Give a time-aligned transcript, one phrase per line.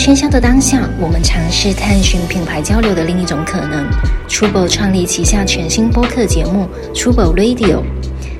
[0.00, 3.86] 喧嚣的当下，我们尝试探寻品牌交流的另一种可能。
[4.26, 7.82] Trouble 创立旗下全新播客节目 Trouble Radio，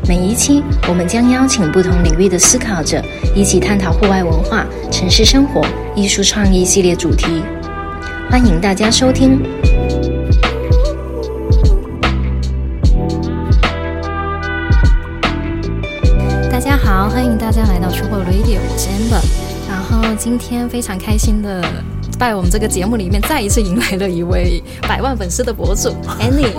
[0.08, 3.04] 每一期我们将邀请不同领域的思考者，
[3.36, 5.62] 一起探讨户外文化、城市生活、
[5.94, 7.42] 艺术创意系列主题。
[8.30, 9.38] 欢迎大家收听。
[20.20, 21.64] 今天非常开心的，
[22.18, 26.52] 在我们这个节目里面再一次迎来了一位百万粉丝的博主 Annie。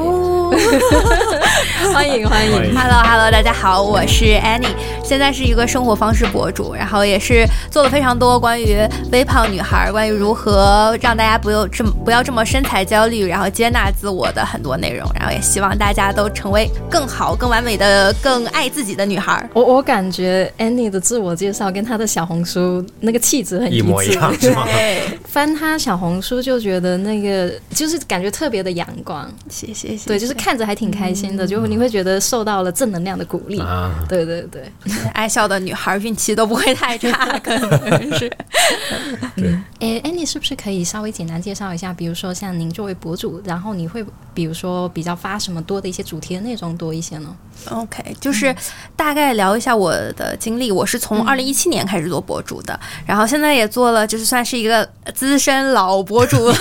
[1.94, 4.74] 欢迎欢迎，Hello Hello，大家好，我是 Annie，
[5.12, 8.78] 现在是一个生活方式博主，然后也是做了非常多关于
[9.12, 19.46] 微胖女孩，关于如何让大家不用这么不要这么身材焦虑，然后接纳自我的很多内容，然后也希望大家都成为更好、更完美的、更爱自己的女孩。
[19.54, 24.66] 我我感觉 Annie 的自我介绍跟她的小红书那个气质很一模一样，是吗？
[25.28, 30.34] 翻她小红书就觉得那个就是感觉特别的阳光，谢谢谢，对，就是。
[30.36, 33.62] 看着还挺开心的，就你会觉得受到了正能量的鼓励。
[34.08, 34.64] 对对对，
[35.14, 38.30] 爱笑的女孩运气都不会太差， 可能是。
[39.36, 41.94] 对，哎，Annie 是不是可以稍微简单介绍一下？
[41.94, 47.36] 比如说像您作为博主，然后你会比如说比较发什么多的一些主题的内容多一些呢
[47.70, 48.56] ？OK，就是
[48.96, 50.72] 大概聊一下我的经历。
[50.72, 56.56] 我是从二零一七年开始做博主的，然后现在也做了，就是算是一个资深老博主了。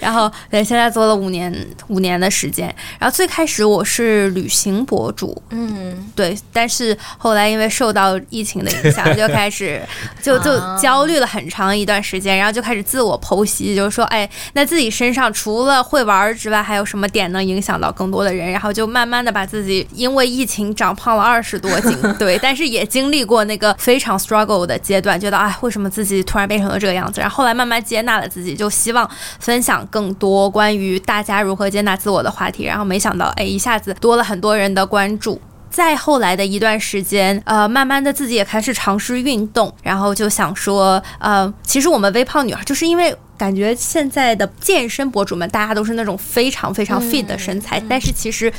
[0.00, 2.74] 然后对，现在做了五年五年的时间。
[2.98, 9.80] 然后最开始我是旅行博主，嗯，对，但是后来因为受到疫情的影响，就开始
[10.22, 18.52] 就就焦虑了很长一段时间，然后就开始自我剖析，就是说，哎，那自己身上除了会玩之外，还有什么点能影响到更多的人？
[18.52, 27.20] 然后就慢慢的把自己因为为疫情长胖了二十多斤， 对，但是也经历过那个非常 struggle 的阶段，觉得哎，为什么自己突然变成了这个样子？
[27.20, 29.08] 然后后来慢慢接纳了自己，就希望
[29.38, 32.64] 分享更多关于大家如何接纳自我的话题。
[32.64, 35.40] 然后没想到，哎，一下子多了很多人的关注。
[35.70, 48.52] 再后来的一段时间，呃，慢慢的自己也开始尝试运动，然后就想说，呃，其实我们微胖女孩，就是因为感觉现在的健身博主们，大家都是那种非常非常 fit 的身材，但是其实。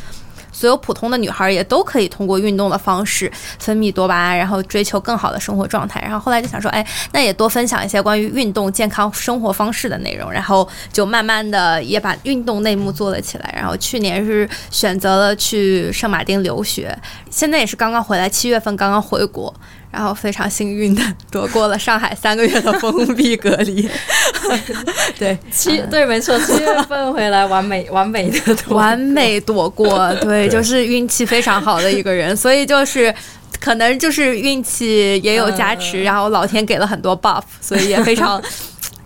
[0.59, 6.01] 所有普通的女孩也都可以通过运动的方式分泌多巴胺，然后追求更好的生活状态。
[6.01, 10.29] 然后后来就想说，哎，那也多分享一些关于运动、健康生活方式的内容。
[10.29, 13.53] 然后就慢慢的也把运动内幕做了起来。
[13.55, 16.93] 然后去年是选择了去圣马丁留学，
[17.29, 19.53] 现在也是刚刚回来，七月份刚刚回国。
[19.91, 21.01] 然后非常幸运的
[21.31, 23.89] 躲过了上海三个月的封闭隔离，
[25.17, 25.37] 对。
[25.51, 33.13] 七对没错，七月份回来完美 完美的躲完美躲过，对，就是运气非常好的一个人，所以就是
[33.59, 38.41] 可能就是运气也有加持，然后老天给了很多 buff，所以也非常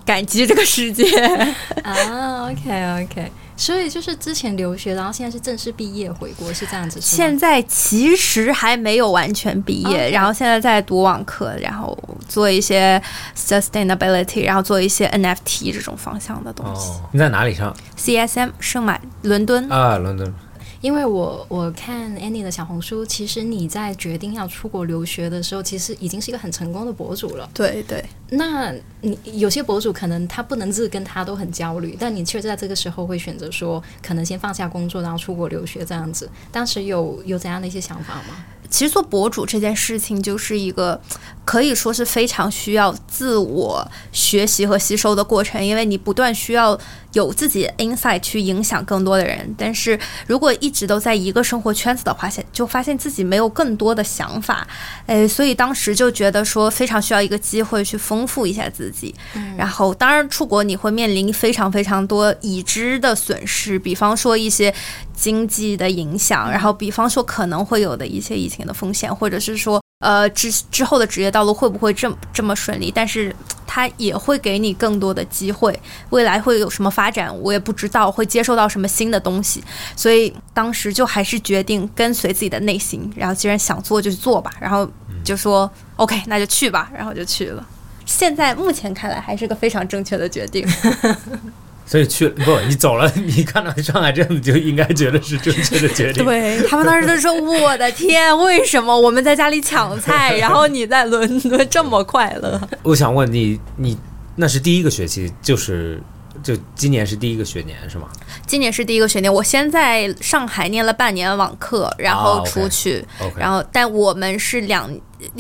[0.05, 1.05] 感激这个世界。
[1.83, 2.49] 啊。
[2.51, 3.31] OK OK。
[3.55, 6.99] 所以就是之前留学，然后现在是正式毕业回国，是这样子。
[7.01, 11.97] 现在其实还没有完全毕业，然后现在在读网课，然后
[12.27, 13.01] 做一些
[13.37, 16.91] sustainability，然后做一些 NFT 这种方向的东西。
[17.11, 20.33] 你在哪里上？CSM 圣马伦敦啊，伦敦。
[20.83, 27.49] 因为我我看 Annie 的小红书，其实你在决定要出国留学的时候，其实已经是一个很成功的博主了。
[27.53, 36.29] 对对，那你有些博主可能他不能自跟他都很焦虑，但你却在这个时候会选择说，可能先放下工作，然后出国留学这样子。
[36.51, 38.43] 当时有有怎样的一些想法吗？
[38.69, 40.99] 其实做博主这件事情就是一个
[41.45, 46.77] 可以说是非常需要自我学习和吸收的过程，因为你不断需要
[47.13, 49.55] 有自己 insight 去影响更多的人。
[49.55, 54.67] 但是如果一直都在一个生活圈子的话，现就发现自己没有更多的想法，
[55.05, 59.13] 哎，所以当时就觉得说非常需要一个机会去丰富一下自己。
[59.55, 64.73] 然后当然出国你会面临非常非常多已知的损失，比方说一些
[65.13, 68.63] 经济的影响，然后比方说可能会有的一些疫情。
[68.63, 72.91] 的风险，或者是说，呃，之之后的职业道路会不会这么这么顺利？
[72.93, 73.33] 但是
[73.65, 75.79] 它也会给你更多的机会，
[76.09, 79.63] 未来会有什么发展，我也不知道，会接受到什么新的东西。
[79.95, 84.85] 所以当时就还是决定跟随自己的内心，然后既然想做就去做吧，然后
[85.23, 87.65] 就说 OK，那就去吧，然后就去了。
[88.05, 90.67] 现在目前看来还是个非常正确的决定。
[91.85, 96.23] 所以去不，你走了，你看到上海这样子，就应该觉得是正确的决定。
[96.23, 103.97] 对他们当时都说：“我的天，为什么我们在家里抢菜，然后你在伦敦 这么快乐？”我想问你，你
[104.37, 106.01] 那是第一个学期，就是
[106.41, 108.07] 就今年是第一个学年是吗？
[108.47, 113.05] 今年是第一个学年，我先在上海念了半年网课，然后出去，
[113.37, 114.89] 然后但我们是两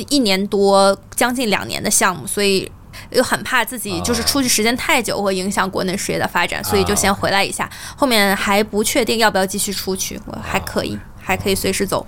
[0.09, 2.69] 一年多，将近两年的项目，所以。
[3.11, 6.95] 又很怕自己就是出去时间太久会影响国内事业的发展，所以就啊。
[6.95, 7.69] 先回来一下。
[7.95, 12.05] 后面还不确定要不要继续出去，我还可以，还可以随时走。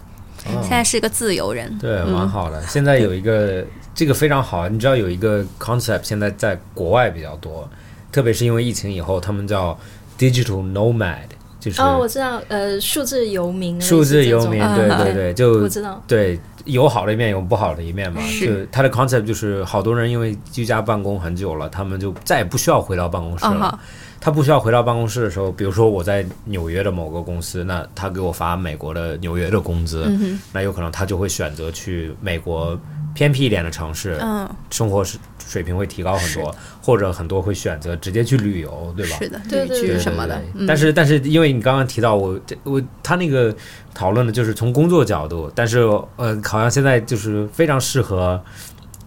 [0.62, 2.62] 现在是一个自由人，哦对，蛮好的。
[2.68, 3.66] 现在有一个
[3.96, 7.68] 这个非常好，你知道有一个 concept 现在在国外比较多，
[8.12, 9.76] 特别是因为疫情以后，他们叫
[10.20, 11.26] digital nomad，
[11.60, 18.22] 就是哦，我知道，呃，数字游民，数字游民，对对对，就我知道，对，有好的一面，有不好的一面嘛。
[18.22, 23.80] 是就它的 concept 就是，好多人因为居家办公很久了，他们就再也不需要回到办公室了。
[24.20, 30.12] 他不需要回到办公室的时候，比如说我在纽约的某个公司，那他给我发美国的纽约的工资，
[30.52, 32.76] 那有可能他就会选择去美国
[33.14, 39.18] 偏僻一点的城市，嗯，生活水水平会提高很多，或者很多会选择直接去旅游，对吧？
[39.18, 40.66] 是的，旅对对对居什么的，嗯。
[40.66, 43.56] 但是但是因为你刚刚提到我这我他那个
[43.94, 45.80] 讨论的就是从工作角度，但是
[46.16, 48.44] 呃好像现在就是非常适合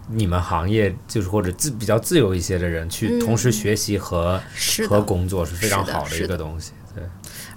[0.07, 4.41] 你们行业就是或者自比较自由一些的人去嗯同时学习和、
[4.87, 6.71] 和工作是非常好的一个东西。
[6.95, 7.03] 对，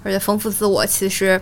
[0.02, 1.40] 而且丰富自我，其实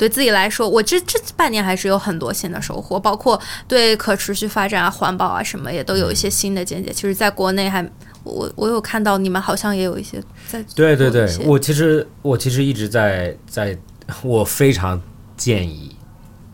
[0.00, 3.38] 对自己来说，我这这半年还是有很多新的收获，包括
[3.68, 6.90] 对可持续发展啊、环保啊什么，也都有一些新的见解。
[6.90, 7.86] 其实，在国内还
[8.24, 10.18] 我我有看到你们好像也有一些
[10.48, 13.76] 在对对对我其实我其实一直在在，
[14.22, 14.98] 我非常
[15.36, 15.94] 建议，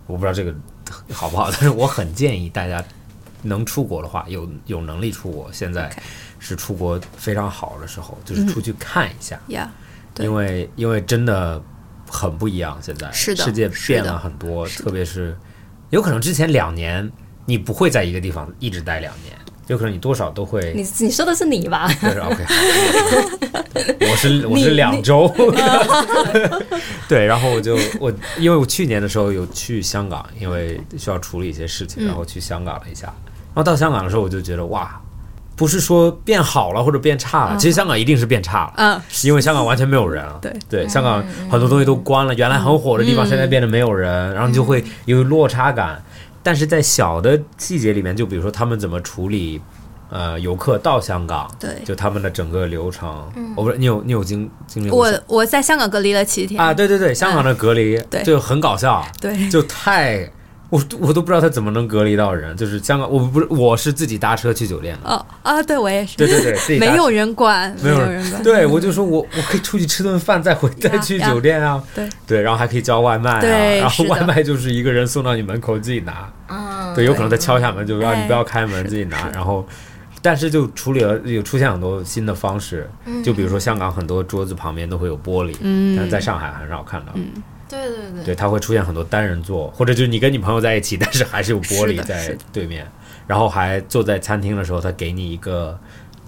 [0.08, 0.52] 我不知道这个
[1.12, 2.84] 好不好，但是我很建议大家
[3.42, 5.88] 能出国的话，有有能力出国，现在
[6.40, 9.40] 是出国非常好的时候，就是出去看一下，
[10.18, 11.62] 因为因为真的
[12.08, 15.36] 很不一样，现在是的世界变了很多，特别是
[15.90, 17.10] 有可能之前两年
[17.44, 19.36] 你不会在一个地方一直待两年，
[19.68, 21.88] 有可能你多少都会你你说的是你吧？
[22.00, 22.44] 对是 OK
[24.10, 25.30] 我是我是两周，
[27.08, 33.06] 对，然后我就我因为我去年的时候有去香港，因为需要处理一些事情，然后去香港了一下，
[33.54, 35.00] 然后到香港的时候我就觉得哇，
[35.56, 40.22] 不是说变好了或者变差了，其实香港一定是变差了，嗯，因为香港完全没有人。
[40.24, 40.38] 了。
[40.42, 46.00] 对对，香港很多东西都关了，原来很火的地方现在变得没有人，然后你就会有落差感。
[46.42, 49.60] 但是在小的细节里面，就比如说他们怎么处理
[50.10, 51.70] 呃游客到香港，对。
[51.84, 53.26] 就他们的整个流程，
[53.56, 56.60] 我不是你有你有经经历过我我在香港隔离了七天。
[56.60, 56.74] 啊？
[56.74, 58.22] 对对对，香港的隔离对。
[58.22, 59.48] 就很搞笑，对。
[59.48, 60.30] 就太。
[60.76, 71.82] 我我都不知道他怎么能隔离到人，就是香港，我不是我是自己搭车去酒店的，哦啊，对我也是，对对对，自己没有人管，没有人管，对，我就说我我可以出去吃顿饭，再回 再去酒店啊。
[71.94, 73.40] 对对，然后还可以叫外卖啊，
[73.80, 76.30] 然后外卖就是一个人送到你门口自己拿。
[76.48, 79.28] 嗯，对，有可能他敲一下门就让哎你不要开门，自己拿。
[79.32, 79.66] 然后，
[80.20, 82.88] 但是就处理了有出现很多新的方式，
[83.24, 87.12] 就比如说香港很多桌子旁边都会有玻璃，嗯但是在上海很少看到。
[87.68, 88.24] 对对对。
[88.24, 92.86] 对，它会出现很多单人座，或者就是你跟你朋友在一起，但是还是有玻璃在对面，
[93.26, 95.78] 然后还坐在餐厅的时候，他给你一个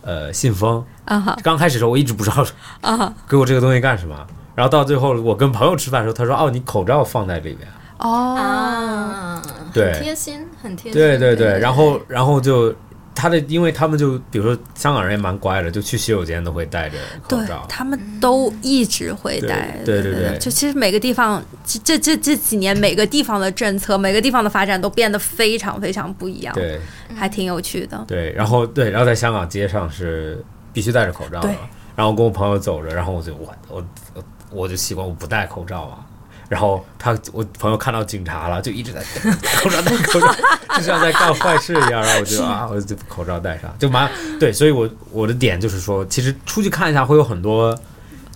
[0.02, 0.85] 呃信封。
[1.05, 1.38] 啊哈。
[1.43, 2.44] 刚开始的时候我一直不知道
[2.81, 7.69] 啊给我这个东西干什么，然后到最后我跟朋友吃饭的时候，他说哦，你口罩放在里面。
[7.99, 9.43] 哦，啊，
[9.73, 9.93] 对。
[9.93, 12.73] 很贴心，很贴心，对对对，然后然后就
[13.19, 17.67] 他的，因为他们就比如说香港人也蛮乖的，就去洗手间都会戴着口对罩。
[17.69, 26.78] 他们都一直会对带，对对对对就其实每个地方，这这这这几年每个地方的政策，每个地方的发展都变得非常非常不一样，对
[27.16, 28.04] 还挺有趣的。
[28.07, 30.40] 对，然后对，然后在香港街上是
[30.73, 31.57] 必须戴着口罩的对，
[31.97, 36.04] 然后跟我朋友走着，然后我就我我我我就习惯我不戴口罩嘛。
[36.49, 40.35] 然后他，我朋友看到警察了，就一直在戴口罩，戴 口罩，
[40.76, 42.00] 就像在干坏事一样。
[42.00, 44.50] 然后我就啊，我就口罩戴上，就蛮对。
[44.50, 47.78] 所以我我的点就是说，其实出去看一下会有很多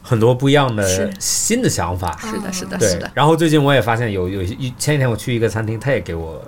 [0.02, 2.18] 很多不一样的新的想法。
[2.20, 6.42] 是的，是的，对是的，，然后最近我也发现有有一前几天我去一个餐厅，他也给我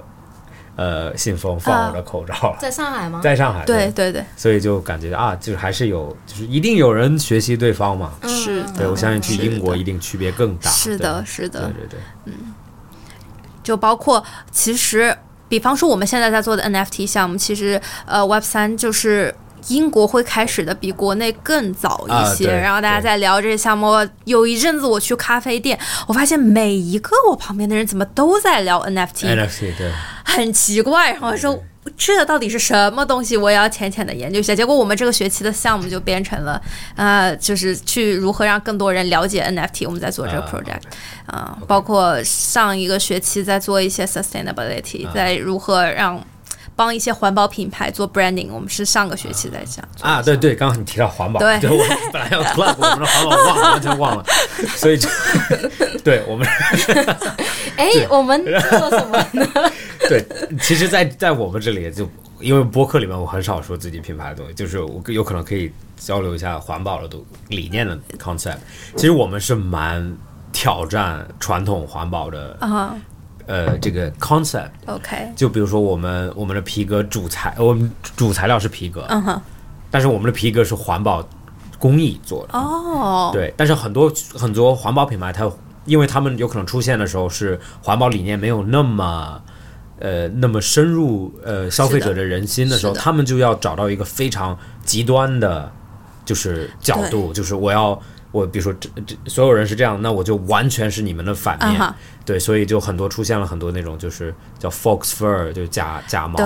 [0.76, 3.20] 呃信封放我的口罩了，在上海吗？
[3.22, 8.12] 在上海对，对对，所以就感觉啊，就是还是有，就是一定有人学习对方嘛。
[8.22, 10.70] 嗯是的对，我相信去英国一定区别更大。
[10.70, 12.54] 是的，是，的对，对对，嗯
[13.62, 15.16] 就包括其实，
[15.48, 19.34] 比方说我们现在在做的 NFT 项目，其实呃 Web 三就是。
[19.68, 23.94] 英国会开始的比国内更早一些，啊然后大家在聊这个项目。
[24.26, 29.34] 有一阵子我去咖啡店，我发现每一个我旁边的人怎么都在聊 NFT。
[29.34, 29.90] NFT 对，
[30.36, 31.12] 很奇怪。
[31.12, 31.58] 然后我说
[31.96, 33.36] 这到底是什么东西？
[33.36, 34.54] 我也要浅浅的研究一下。
[34.54, 36.60] 结果我们这个学期的项目就变成了，
[36.96, 39.86] 呃，就是去如何让更多人了解 NFT。
[39.86, 40.82] 我们在做这个啊 project，
[41.26, 46.24] 啊、包括上一个学期在做一些 sustainability，、啊在如何让。
[46.76, 54.24] 帮一些环保品牌做 branding，我们是上个学期在讲啊，对对，刚刚你提到环保，对我本来要 plug 我们的环保，忘了，完全忘了，
[54.76, 55.08] 所以就
[56.02, 56.46] 对我们
[57.76, 59.46] 哎，我们做什么呢？
[60.08, 60.24] 对，
[60.60, 62.08] 其实在，在我们这里就
[62.40, 68.58] 因为播客里面我很少说自己品牌的东西，就是我有可能可以交流一下环保的东理念的 concept。
[68.96, 70.16] 其实我们是蛮
[70.52, 72.94] 挑战传统环保的啊
[73.46, 74.70] 呃这个 concept。
[74.86, 79.40] ，OK，就比如说我们我们的皮革主材，我们主材料是皮革，嗯哼，
[79.90, 81.26] 但是我们的皮革是环保
[81.78, 82.58] 工艺做的。
[82.58, 85.50] 哦，对，但是很多很多环保品牌它，
[85.84, 89.40] 因为他们有可能出现的时候是环保理念没有那么。
[90.00, 95.70] 呃，那么深入呃消费者的人心的时候，他们就要找到一个非常极端的，
[96.24, 97.98] 就是角度，就是我要
[98.34, 101.94] 我比如说这这所有人是这样，那我就完全是你们的反面。
[102.26, 106.36] 对，所以就很多出现了很多那种就是叫 fox fur，就是假假毛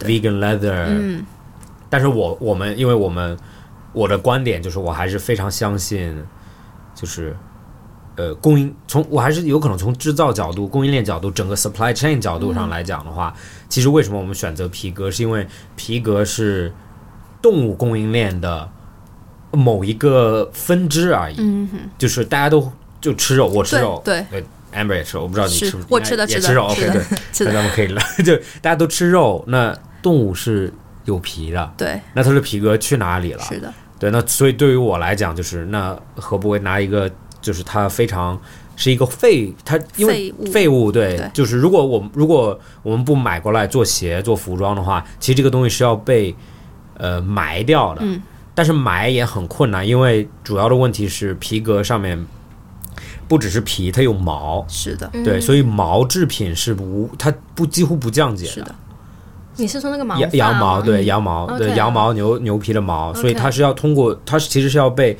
[0.00, 0.84] ，vegan leather。
[0.88, 1.24] 嗯，
[1.88, 3.34] 但是我我们因为我们
[3.94, 6.22] 我的观点就是我还是非常相信，
[6.94, 7.34] 就是
[8.16, 13.34] 呃供应从我还是有可能从制造角度、供应链角度、整个 supply chain 角度上来讲的话，
[13.70, 15.46] 其实为什么我们选择皮革，是因为
[15.76, 16.70] 皮革是
[17.40, 18.68] 动物供应链的
[19.56, 21.36] 某一个分支而已。
[21.38, 22.70] 嗯哼，就是大家都
[23.00, 24.44] 就吃肉，我吃肉，对对
[24.74, 30.72] ，Amber 也吃，我不知道你吃不吃，我吃的也吃肉，OK，对，那咱们可以了， 就大家都吃肉，那动物是
[31.04, 33.42] 有皮的，对，那它的皮革去哪里了？
[33.42, 37.10] 是的，对，那所以对于我来讲，就是那何不为拿一个，
[37.40, 38.38] 就是它非常
[38.76, 40.52] 是一个废，它因为废物。
[40.52, 41.30] 废物，对，对。
[41.32, 46.34] 就是如果我们如果我们不买过来做鞋做服装的话，其实这个东西是要被
[46.98, 48.20] 呃埋掉的，嗯，
[48.56, 52.26] 但是买也很困难，因为主要的问题是皮革上面
[53.28, 54.64] 不只是皮，它有毛。
[54.66, 58.74] 是的，对，所以毛制品是无，它不几乎不降解是的，
[59.56, 65.16] 你是说那个毛羊羊毛对羊毛对羊毛牛牛皮的毛，所以它是要通过它是其实是要被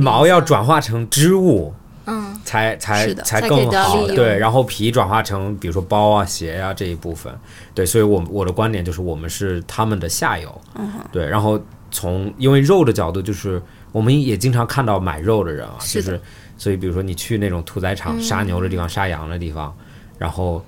[0.00, 1.72] 毛要转化成织物，
[2.04, 2.30] 嗯。
[2.44, 4.06] 才才才更好。
[4.08, 7.34] 对，然后皮转化成比如说包啊、鞋啊这一部分。
[7.72, 10.60] 对，所以我我的观点就是我们是他们的下游。
[10.74, 11.58] 嗯对，然后
[11.94, 16.20] 从因为肉的角度，就是我们也经常看到买肉的人啊，是就是
[16.58, 19.74] 所以比如说你去那种屠宰场杀牛的地方、杀羊的地方，
[20.18, 20.62] 然后。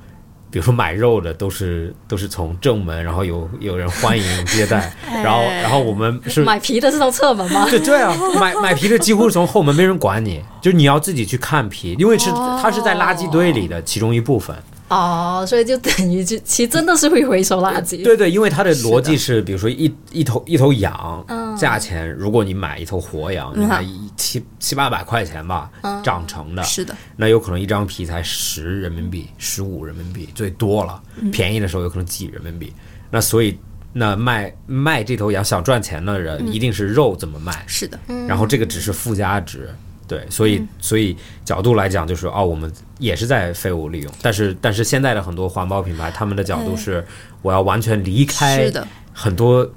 [0.49, 4.91] 比如说买肉的都是 都是从正门，然后有有人欢迎接待，
[5.23, 7.67] 然后然后我们是买皮的是从侧门吗？
[7.69, 14.57] 对对啊，买买皮的几乎是从后门，没人管你，就是你要自己去看皮，因为是它是在垃圾堆里的其中一部分。
[14.89, 18.05] 哦，所以就等于就 其实真的是会回收垃圾。
[18.05, 25.71] 对对，因为它的逻辑是，比如说一一头一头羊，价钱如果你买一头活羊，你买一七七八百块钱吧，
[26.05, 31.03] 长成的，是的，那有可能一张皮才十人民币、十五人民币最多了，
[31.33, 32.73] 便宜的时候有可能几人民币。
[33.11, 33.59] 那所以，
[33.93, 39.69] 那卖卖这头羊想赚钱的人，一定是肉怎么卖，是的，然后这个只是附加值。
[40.09, 47.05] 对，所以所以角度来讲，就是哦，我们也是在废物利用，但是但是现在的很多环保品牌，他们的角度是，
[47.43, 48.71] 我要完全离开，
[49.13, 49.69] 很多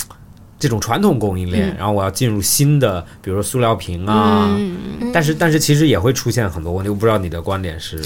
[0.60, 4.54] 这种传统供应链，然后我要进入新的，比如说塑料瓶啊，
[5.14, 7.98] 但是但是其实也会出现很多问题，我不知道你的观点是，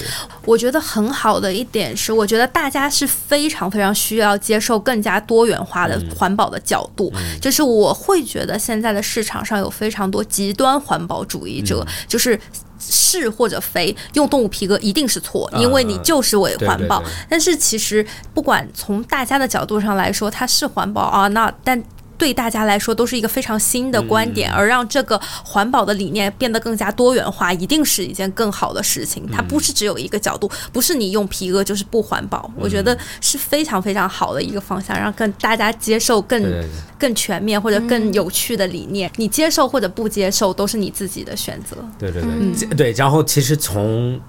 [0.44, 7.12] 我觉得很好的一点是，我觉得大家是非常非常需要接受更加多元化的环保的角度。
[7.40, 12.38] 就是我会觉得现在的市场上有非常多极端环保主义者，就是。
[12.86, 16.98] 是或者非用动物皮革一定是错，因为你就是为环保。
[16.98, 21.82] 对对对但是其实不管从大家的角度上来说，它是环保啊，那但。
[22.16, 29.26] 对大家来说都是一个非常新的观点，而让这个环保的理念变得更加多元化，一定是一件更好的事情。
[29.30, 32.50] 它不是只有一个角度，不是你用皮革就是不环保。
[32.56, 36.68] 我觉得是非常非常好的一个方向，让更大家接受更对对对
[36.98, 39.10] 更全面或者更有趣的理念。
[39.16, 41.76] 你接受或者不接受都是你自己的选择。
[41.98, 44.20] 对对对、对，然后其实从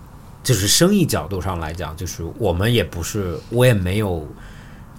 [0.44, 4.27] 就是生意角度上来讲，就是我们也不是，我也没有。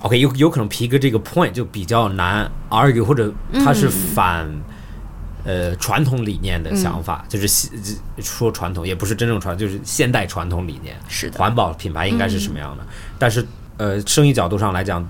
[0.07, 4.49] OK，有有可能皮革这个 point 就比较难 argue，或者它是反、
[5.43, 7.71] 呃传统理念的想法，就是现
[8.19, 10.97] 说传统也不是真正传，就是现代传统理念。
[11.09, 12.87] 是的，环保品牌应该是什么样的？
[13.19, 13.45] 但是
[13.79, 15.05] 呃，生意角度上来讲，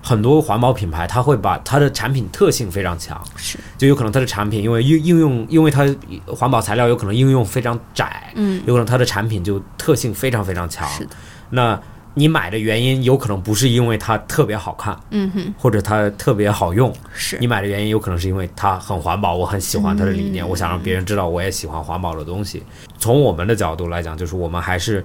[0.00, 3.58] 很多环保品牌它会把它的产品特性非常强，是。
[3.76, 5.84] 就有可能它的产品因为应应用，因为它
[6.28, 10.88] 环保材料有可能应用非常窄，嗯，有可能它的产品就特性非常非常强。
[10.88, 11.16] 是的，
[11.50, 11.80] 那
[12.18, 17.36] 你买的原因有可能不是因为它特别好看，嗯哼，或者它特别好用，是。
[17.38, 20.48] 你买的原因有可能是因为它很环保，我很喜欢它的理念，嗯。
[20.48, 22.62] 我想让别人知道我也喜欢环保的东西。
[22.98, 25.04] 从我们的角度来讲，就是我们还是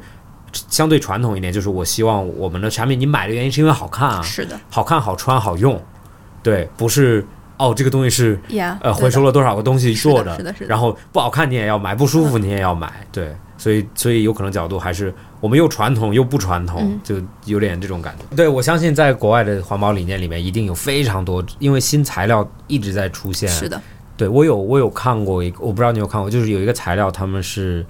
[0.70, 5.82] 相对传统一点，就是我希望我们的产品你买的原因是因为好看啊，是的，好看、好穿、好用，
[6.42, 7.26] 对，不是
[7.62, 10.66] 哦，这个东西是呀，呃，回收了多少个东西做是的是的是的。
[10.66, 17.00] 然后不好看你也要买，不舒服你也要买，对，所以所以有可能角度还是我们又传统又不传统，嗯。
[17.04, 17.16] 就
[17.46, 18.36] 有点这种感觉。
[18.36, 23.48] 对我相信在国外的环保理念里面一定有非常多，因为新材料一直在出现。
[23.48, 23.80] 是的，
[24.18, 27.86] 对我有我有看过一个，我不知道你有看过，就是有一个材料，他们是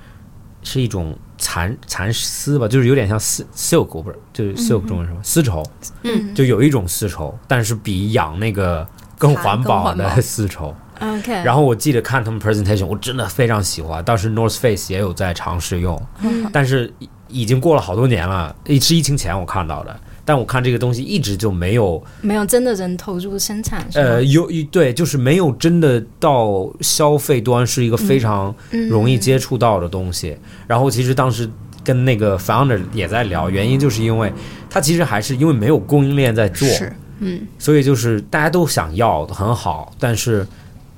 [0.64, 5.64] 是一种蚕蚕丝吧，就是有点像丝 silk，我不是就是 silk 中文是什么丝绸，
[6.04, 8.88] 嗯，就有一种丝绸，但是比养那个
[9.22, 10.76] 更环保的 丝绸。
[11.00, 14.04] OK，然后我记得看他们 presentation，我真的非常喜欢。
[14.04, 19.96] 当时 North Face 也有在尝试用，嗯但是已已经过了好多年了，是疫情前我看到的。
[20.24, 30.38] 但我看这个东西一直就没有，没有真的人投入生产，呃，有一对，就是没有真的到消费端是一个非常嗯容易接触到的东西。
[30.68, 31.50] 然后其实当时
[31.84, 34.32] 跟那个 founder 也在聊，原因就是因为
[34.70, 40.46] 它其实还是因为没有供应链在做，是，嗯，所以就是大家都想要很好，但是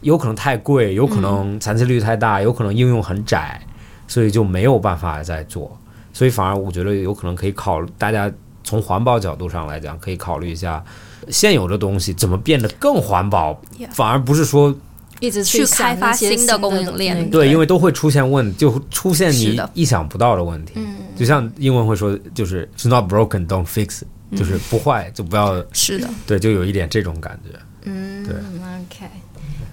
[0.01, 3.61] 有可能太贵，有可能残次率太大，有可能应用很窄，
[4.07, 5.77] 所以就没有办法再做。
[6.13, 8.31] 所以反而我觉得有可能可以考虑，大家
[8.63, 10.83] 从环保角度上来讲，可以考虑一下
[11.29, 13.59] 现有的东西怎么变得更环保
[13.91, 14.73] 反而不是说
[15.19, 20.73] 一直去开发新的供应链对，因为都会出现问，就出现你意想不到的问题。
[21.15, 26.09] 就像英文会说，就是 “it's not broken, don't fix it”，就是不坏就不要，是的。
[26.25, 27.57] 对，就有一点这种感觉。
[27.85, 29.11] 嗯对，OK。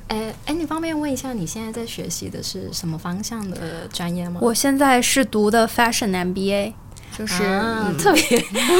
[0.09, 4.40] 哎哎，你方便问一下，你现在在学习的是什么方向的专业吗？
[4.43, 6.73] 我现在是读的 Fashion MBA，
[7.17, 8.38] 就是、啊嗯特别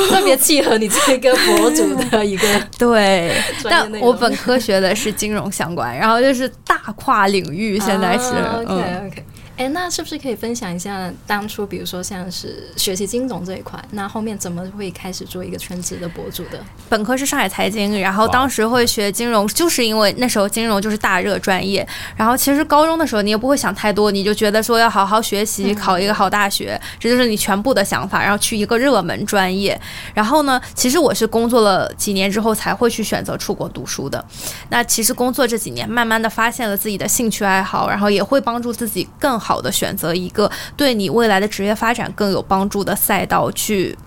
[0.08, 8.30] 特别契合你这个博主的一个 对，但我本科学的是金融相关，然后就是大跨领域，现在是、
[8.64, 9.25] OK OK。
[9.60, 16.58] 哎，那是不是可以分享一下当初，比如说像是学习金融这一块，那后面怎么会开始做一个全职的博主的？
[16.88, 21.86] 本科是上海财经，然后当时会学金融，就是因为那时候金融就是大热专业。
[22.16, 29.78] 然后其实高中的时候你也不会想太多，你就觉得说要好好学习，考一个好大学，这就是你全部的想法，然后去一个热门专业。
[30.14, 34.25] 然后呢，其实我是工作了几年之后才会去选择出国读书的。
[34.70, 43.99] 那其实工作这几年，慢慢的发现了自己的兴趣爱好，然后也会帮助自己更好好的选择一个对你未来的职业发展更有帮助的赛道去，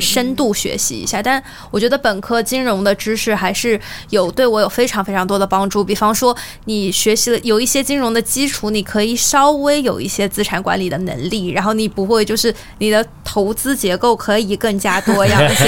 [0.00, 1.22] 深度学习一下。
[1.22, 5.84] 但我觉得本科金融的知识还是有对我有非常非常多的帮助。
[5.84, 15.66] 比方说，你学习了有一些金融的基础，你可以稍微有一些资产管理的能力，然后你不会就是你的投资结构可以更加多样性，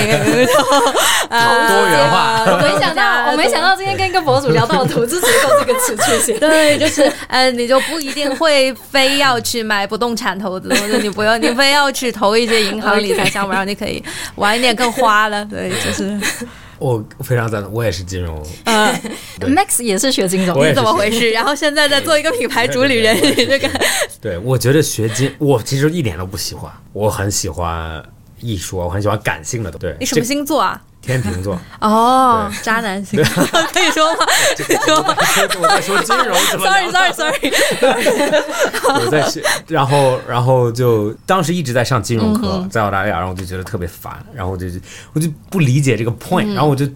[1.28, 6.38] 呃 多元化我没想到，我没想到今天跟一个博主聊到投资结构这个词出现。
[6.40, 14.02] 对，就是呃，你就不一定会非要去买不动产投资，或者你不用，你非要去投一些银行理财项目， 然后你可以
[14.36, 15.44] 晚一点更花了。
[15.50, 16.18] 对，就是
[16.78, 18.92] 我非常赞同，我也是金融，呃，
[19.38, 21.30] 对 Max 也是学金融你怎么回事？
[21.30, 23.70] 然后现在在做一个品牌主理人，你这个
[24.20, 28.02] 对我觉得学金，我其实一点都不喜欢，我很喜欢
[28.40, 29.86] 艺术，我很喜欢感性的东西。
[29.86, 30.82] 对，你什么星座啊？
[31.04, 34.26] 天秤座，哦，渣男星座 可以说吗？
[34.56, 35.14] 可以说吗
[35.60, 37.52] 我在说金融，， sorry，sorry，sorry。
[39.04, 44.66] 我在学，然后然后就当时一直在上金融课，嗯在澳大利亚，然后我就觉得特别烦，然后我就
[45.12, 46.86] 我就不理解这个 point，、然嗯后我就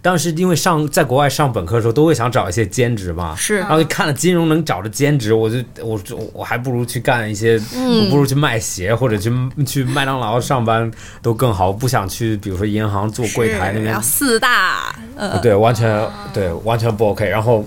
[0.00, 3.56] 当时因为上在国外上本科的时候都会想找一些兼职嘛，是。
[3.58, 9.32] 然后就看了金融能找着兼职，我就我就我还不如去干一些，嗯我不如去卖鞋或者去
[9.66, 10.90] 去麦当劳上班
[11.22, 14.00] 都更好，我不想去比如说银行做柜台那边。
[14.02, 17.28] 四大，呃，对，完全对，完全不 OK。
[17.28, 17.64] 然后，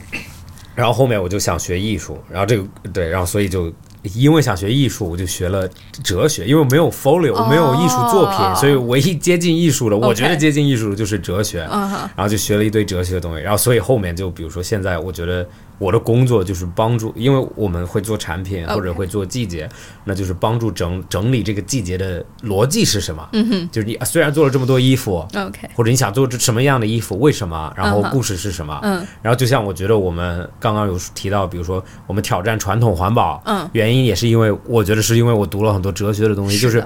[0.76, 3.72] 然后后面我就想学艺术，然后这个对，然后所以就
[4.16, 5.70] 因为想学艺术，我就学了
[6.04, 11.60] 哲学，因为我没有 folio，我没有艺术作品，哦所以唯一接近艺术的，我觉得接近艺术的就是哲学。
[11.62, 15.48] 然后就学了一堆哲学的东西，然后所以后面就比如说现在，我觉得
[15.82, 19.68] 我的工作就是帮助，因为我们会做产品或者会做季节，
[20.04, 23.28] 那就是帮助整整理这个季节的逻辑是什么。
[23.34, 23.70] 嗯哼。
[23.72, 29.04] 就是你虽然做了这么多衣服，，OK，或者你想做这什么样的衣服，为什么，然后故事是什么，嗯。
[29.24, 33.68] 然后就像我觉得我们刚刚有提到，比如说我们挑战传统环保，嗯。
[33.74, 36.86] 原因也是因为我觉得是因为我读了很多哲学的东西，就是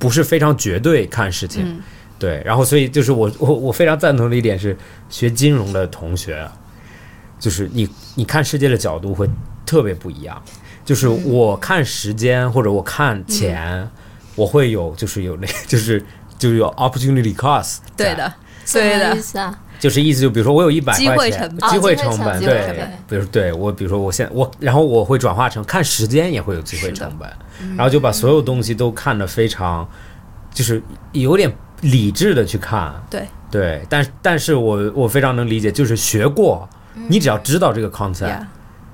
[0.00, 1.80] 不是非常绝对看事情，嗯。
[2.18, 4.76] 对，然后所以就是我我我非常赞同的一点是，
[5.08, 6.50] 学金融的同学啊，
[7.44, 9.28] 就是你你看世界的角度会
[9.66, 10.42] 特别不一样，
[10.82, 11.22] 就是嗯。
[11.26, 13.86] 我看时间或者我看钱，
[14.34, 16.02] 我会有就是有那就是
[16.38, 18.32] 就是有 opportunity cost，对的，
[18.72, 19.58] 对的意，思啊？
[19.78, 27.28] 就是意思就比如说我有一百块钱会成本机会成成本，对比如对我比如说我现我然后我会转化成看时间也会有机会成本，
[27.76, 29.86] 然后就把所有东西都看得非常
[30.54, 33.28] 就是有点理智的去看，对。
[33.50, 36.68] 对，但但是我我非常能理解，就是学过
[37.08, 38.46] 你只要知道这个 concept，、Yeah，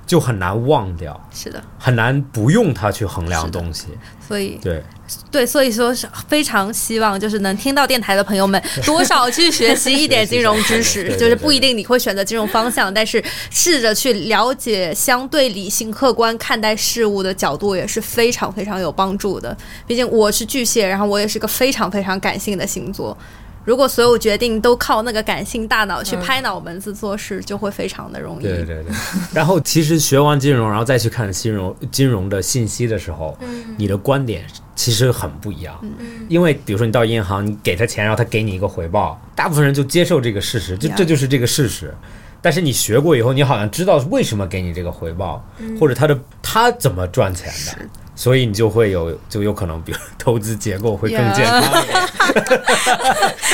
[0.05, 3.87] 就很难忘掉，是的，很难不用它去衡量东西。
[4.27, 4.81] 所以对，
[5.29, 19.55] 对，所以说是非常希望就是能听到电台的朋友们 多少去学习一点金融知识，就是不一定你会选择金融方向，但是试着去了解相对理性、客观看待事物的角度也是非常非常有帮助的。
[19.85, 23.17] 毕竟我是巨蟹，然后我也是个非常非常感性的星座。
[23.63, 28.43] 如果所有决定都靠那个感性大脑去拍脑门子做事，就会非常的容易。
[28.43, 28.85] 对对对。
[29.33, 33.37] 然后其实学完金融，然后再去看金融金融的信息的时候，
[33.77, 34.45] 你的观点
[34.75, 35.79] 其实很不一样。
[36.27, 41.93] 因为比如说你到银行，你给他钱，然后他给你一个回报，大部分人就接受这个事实，就这就是这个事实。
[42.41, 45.45] 但是你学过以后，你好像知道为什么给你这个回报，
[45.79, 47.87] 或者他的他怎么赚钱的。
[48.15, 51.83] 所以你就会有，就有可能，比如投资结构会更健康。
[51.83, 52.61] 一点。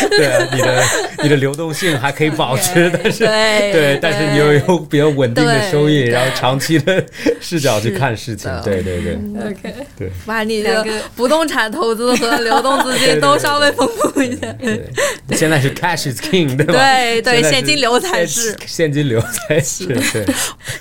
[0.10, 0.84] 对啊，你的
[1.24, 7.04] 你的流动性还可以保持，但是对对，但是你又有比较稳定的收益，然后长期的
[7.40, 9.18] 视角去看事情，对对对。
[9.42, 10.12] OK，对。
[10.26, 14.48] 把你的不动产投资和流动资金都稍微丰富一下。
[14.60, 14.92] 对。
[15.36, 16.74] 现在是 cash is king，对吧？
[16.74, 18.52] 对对现金流才是。
[18.66, 20.26] 现现金流才是，对。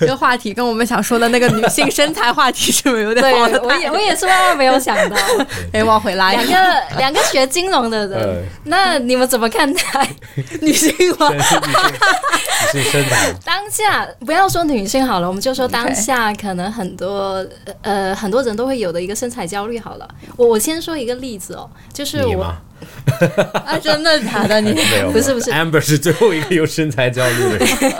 [0.01, 3.25] 这个话题跟我们想说的那个女性身材话题是不是有点
[3.67, 5.17] 我也 我也是万万没有想到，
[5.73, 6.53] 哎，往回拉两，个
[6.99, 10.09] 两个学金融的人 嗯，那你们怎么看待
[10.61, 11.29] 女性化？
[11.31, 11.61] 女性
[12.75, 14.07] 女性身材，当下？
[14.25, 17.45] 不要说女性好了，我们就说当下可能很多
[17.83, 20.09] 呃很多人都会有的一个身材焦虑好了。
[20.37, 22.45] 我我先说一个例子哦，就是我？
[23.65, 24.61] 啊，真的假的？
[24.61, 24.75] 你，
[25.13, 27.95] 不是不是，Amber 是最后一个有身材焦虑的人。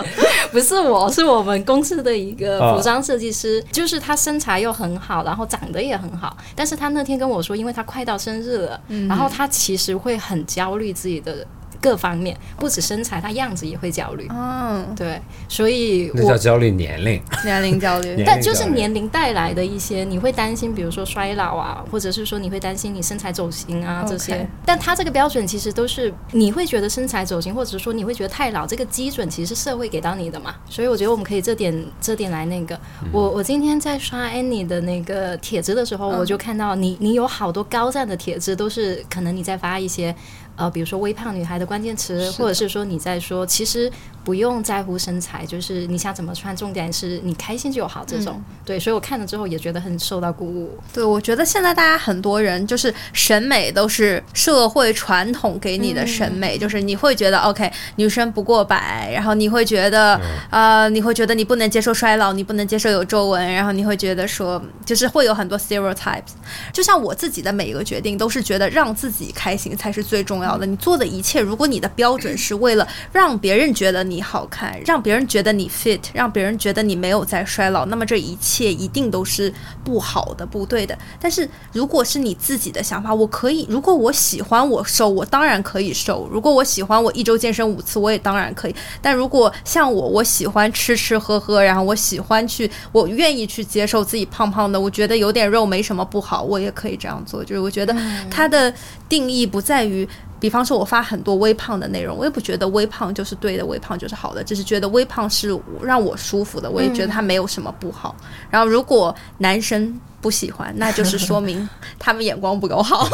[0.51, 2.75] 不是我，是我们公司的一个啊。
[2.75, 9.07] 服装设计师，就是他身材又很好，然后长得也很好，但是他那天跟我说，因为他快到生日了，嗯。
[9.07, 11.45] 然后他其实会很焦虑自己的
[11.81, 14.27] 各方面，不止身材，他样子也会焦虑。
[14.29, 18.23] 嗯，对，所以我那叫焦虑年龄， 年龄焦虑。
[18.25, 24.47] 但就是年龄带来的一些，你会担心，比如说衰老啊，或者是说你会担心你身材走形啊这些。
[24.65, 30.55] 但他这个标准其实都是你会觉得身材走形，或者是说你会觉得太老，这个基准其实是社会给到你的嘛。
[30.69, 32.75] 所以我觉得我们可以这点这点来那个。
[33.03, 40.13] 嗯我我今天在刷 Annie 的那个帖子的时候，我就看到你你有好多高赞的帖子，都是可能你在发一些。
[40.57, 43.89] 呃，比如说微胖女孩的关键词，或者是说你在说，其实
[44.23, 48.03] 不用在乎身材，就是你想怎么穿，重点是你开心就好。
[48.05, 50.77] 这种、对，所以我看了之后也觉得很受到鼓舞。
[50.91, 66.33] 对，我觉得现在大家很多人就是审美都是社会传统给你的审美，就是你会觉得 OK，女生不过百，然后你会觉得、呃，你会觉得你不能接受衰老，你不能接受有皱纹，然后你会觉得说，就是会有很多 stereotypes。
[66.73, 70.67] 就像我自己的每一个决定，都是觉得让自己开心才是最重要的。
[70.67, 79.51] 你做的一切，如果你的标准是为了让别人觉得你好看，让别人觉得你 fit，让别人觉得你没有在衰老，那么这一切一定都是
[79.83, 80.95] 不好的、不对的。
[81.19, 88.75] 但是如果是你自己的想法，我可以，如果我喜欢我瘦，我当然可以瘦；如果我喜欢我一周健身五次，我也当然可以。
[89.01, 97.43] 但如果像我，我喜欢吃吃喝喝，然后我喜欢去，我愿意去接受自己胖胖的，我觉得有点肉没什么不好，我也可以这样做。
[97.43, 97.95] 就是我觉得
[98.29, 98.71] 它的
[99.07, 100.07] 定义不在于。
[100.39, 108.15] 比方说，我发很多微胖的内容，我也不觉得微胖就是对的，微胖就是好的，只是觉得微胖是让我舒服的，我也觉得它没有什么不好。
[108.51, 113.07] 然后，如果男生不喜欢，那就是说明 他们眼光不够好。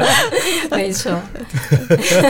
[0.72, 1.12] 没错，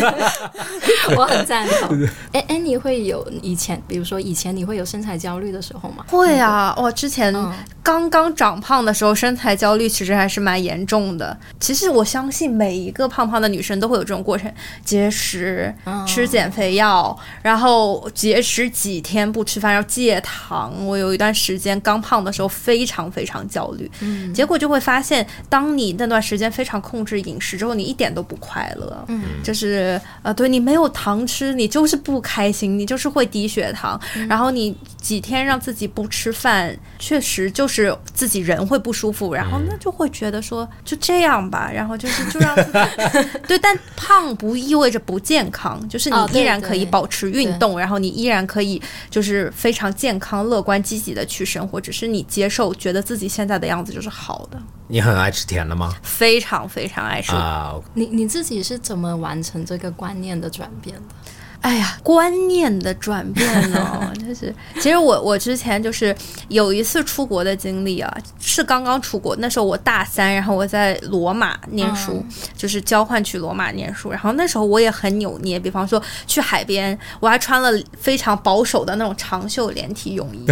[1.17, 1.97] 我很赞同。
[2.33, 6.05] 哎，安妮会有以前，比如说以前你会有身材焦虑的时候吗？
[6.09, 7.53] 会啊，我之前嗯
[7.85, 11.39] 刚刚长胖的时候，身材焦虑其实还是蛮严重的。
[11.61, 14.53] 其实我相信每一个胖胖的女生都会有这种过程：
[14.85, 15.73] 节食、
[16.05, 20.85] 吃减肥药，然后节食几天不吃饭，要戒糖。
[20.85, 23.89] 我有一段时间刚胖的时候，非常非常焦虑。
[24.35, 29.05] 结果就会发现，当你那段时间非常控制饮食之后，你一点都不快乐。
[29.09, 34.01] 嗯，就是呃，对你没有糖吃，你就是不开心，你就是会低血糖。
[34.29, 55.97] 然后你几天让自己不吃饭，确实就是自己人会不舒服，然后那就会觉得说就这样吧， 然后就是就让自己 对，但胖不意味着不健康，就是你依然可以保持运动，然后你依然可以就是非常健康、乐观、积极的去生活，只是你接受，觉得自己现在的样子就是好的，你很爱吃甜的吗？
[56.03, 57.33] 非常非常爱吃。
[57.33, 61.15] 啊，你你自己是怎么完成这个观念的转变的？
[61.63, 64.55] 哎呀，观念的转变呢， 就是。
[64.81, 66.15] 其实我我之前就是
[66.49, 72.25] 有一次出国的经历啊，是刚刚出国，那时候我大三，然后我在罗马念书，
[72.57, 80.45] 就是交换去罗马念书，然后那时候我也很扭捏，比方说去海边，我还穿了非常保守的那种长袖连体泳衣，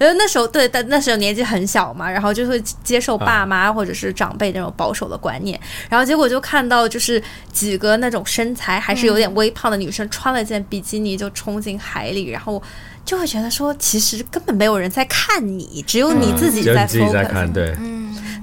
[0.00, 7.22] 因 为那时候对，但那时候年纪很小嘛，然后就会接受爸妈或者是长辈那种保守的观念，然后结果就看到就是
[7.52, 12.62] 几个那种身材还是有点微胖的女生穿了件比基尼就冲进海里，然后
[13.04, 16.86] 就会觉得说，其实根本没有人在看你，只有你自己在
[17.24, 17.74] 看，对，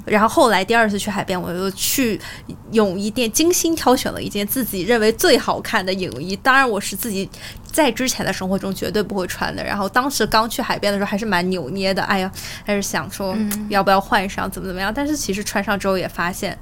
[0.06, 2.20] 然后后来第二次去海边，我又去
[2.72, 6.36] 泳衣店精心挑选了一件自己认为最好看的泳衣。
[6.38, 7.30] 当然，我是自己
[7.72, 9.64] 在之前的生活中绝对不会穿的。
[9.64, 12.32] 然后当时刚去海边的时候还是蛮扭捏的，哎呀，
[12.66, 13.38] 还是想说
[13.70, 14.92] 要不要换上，怎么怎么样。
[14.94, 16.58] 但是其实穿上之后也发现。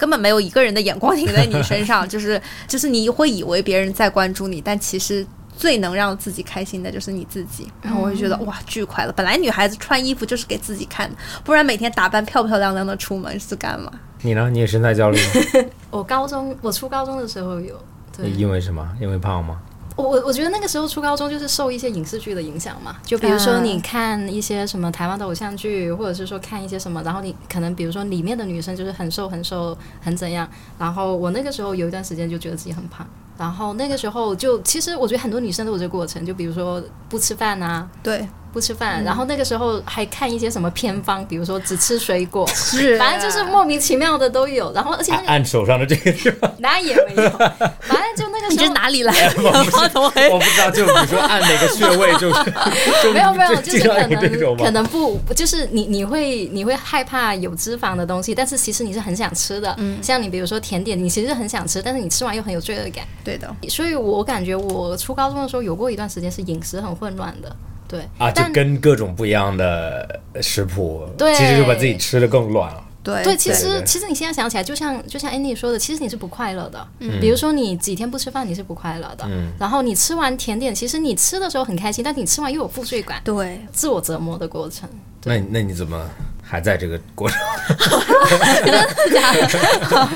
[0.00, 7.70] 根本没有一个人的眼光停在你身上， 就是就是你会以为别人在关注你，但其实最能让自己开心的就是你自己。
[7.82, 9.12] 然后我就觉得哇，巨快乐！
[9.12, 13.92] 本来女孩子穿衣服就是给自己看的，不然每天打扮漂漂亮亮的出门是干嘛？
[14.22, 14.48] 你呢？
[14.50, 15.64] 你也身材焦虑吗？
[15.90, 17.78] 我高中，我初高中的时候有，
[18.16, 18.88] 对，因为什么？
[19.00, 19.60] 因为胖吗？
[20.00, 33.06] 我我我觉得那个时候初高中就是受一些影视剧的影响嘛，就比如说你看一些什么台湾的偶像剧，或者是说看一些什么，然后你可能比如说里面的女生就是很瘦很瘦很怎样，然后我那个时候有一段时间就觉得自己很胖，
[33.38, 46.52] 然后那个时候就其实我觉得很多女生都有这个过程，就比如说不吃饭啊，对，不吃饭，然后那个时候还看一些什么偏方，比如说只吃水果，是反正就是莫名其妙的都有，然后而且那个按按手上的这个是吧？
[46.58, 49.34] 哪也没有，反正就那个你这时候 哪里来的？
[49.42, 59.74] 我不知道，就比如说按哪个穴位，就是没有没有，就就是可有这种吗能可能不就是你你会你会害怕有脂肪的东西，但是其实你是很想吃的。
[59.78, 63.04] 嗯像你比如说甜点，你其实很想吃，但是你吃完又很有罪恶感。
[63.24, 67.54] 对的，所以我感觉我初高中的时候有过一段时间是饮食很混乱的。
[67.90, 72.84] 对啊，就跟各种不一样的食谱，对其实就把自己吃的更乱了。
[73.02, 76.86] 对对，其实其实你现在想起来，就像就像 Andy 说的，其实你是不快乐的。
[76.98, 79.24] 嗯比如说你几天不吃饭，你是不快乐的。
[79.26, 84.88] 嗯然后你吃完甜点，其实你吃的时候很开心，但你吃完又有负罪感，对，自我折磨的过程。
[85.24, 86.08] 那那你怎么
[86.50, 87.38] 还在这个过程？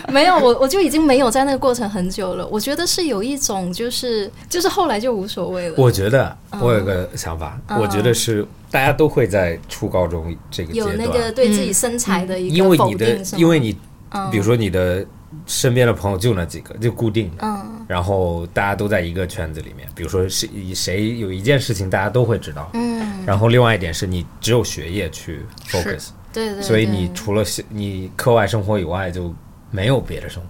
[0.13, 2.45] 没有，我我就已经没有在那个过程很久了。
[2.49, 5.75] 我觉得是有一种，就是就是后来就无所谓了。
[5.79, 13.79] 我觉得嗯我有个想法，我觉得是大家都会在初高中这个阶段，有那个对自己身材的一因个因为你的定，因为你
[14.11, 15.07] 嗯比如说你的
[15.47, 19.87] 身边的朋友就那几个，就固定的，嗯然后大家都在一个圈子里面。
[19.95, 22.71] 比如说谁谁有一件事情，大家都会知道。
[22.75, 29.33] 嗯，然后另外一点是你只有学业去 focus，对对对，所以你除了学你课外生活以外就
[29.71, 30.49] 没有别的生活，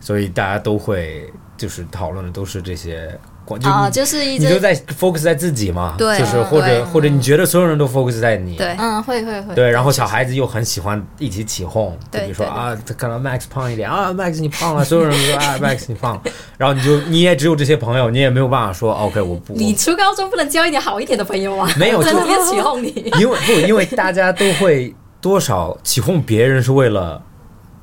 [0.00, 8.74] 所以大家都会就是讨论的都是这些关，就啊，你就是一直你就在 focus 在自己嘛，对就是或者或者你觉得所有人都 focus 在你，对。
[8.78, 9.54] 嗯会会会。
[9.54, 16.22] 对，然后小孩子又很喜欢一起起哄，就对比如说啊，他看到 Max 胖一点啊，Max 你胖了，所有人都说啊 Max 你胖，
[16.56, 23.12] 然后你就你也只有这些朋友，你也没有办法说 OK 我不，你初高中不能交一点好一点的朋友啊，没有就在那边起哄你。
[23.18, 27.22] 因为不因为大家都会多少起哄别人是为了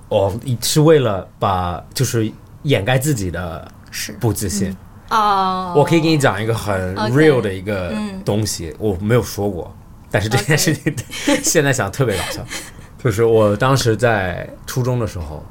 [0.09, 2.31] 哦是为了把就是
[2.63, 4.11] 掩盖自己的是。
[4.19, 4.75] 不自信。
[5.09, 8.21] 哦，我可以给你讲一个很 real 的一个嗯。
[8.23, 9.75] 东西，我没有说过，
[10.11, 10.93] 但是这件事情
[11.41, 12.45] 现在想特别搞笑，
[13.03, 15.43] 就是我当时在初中的时候，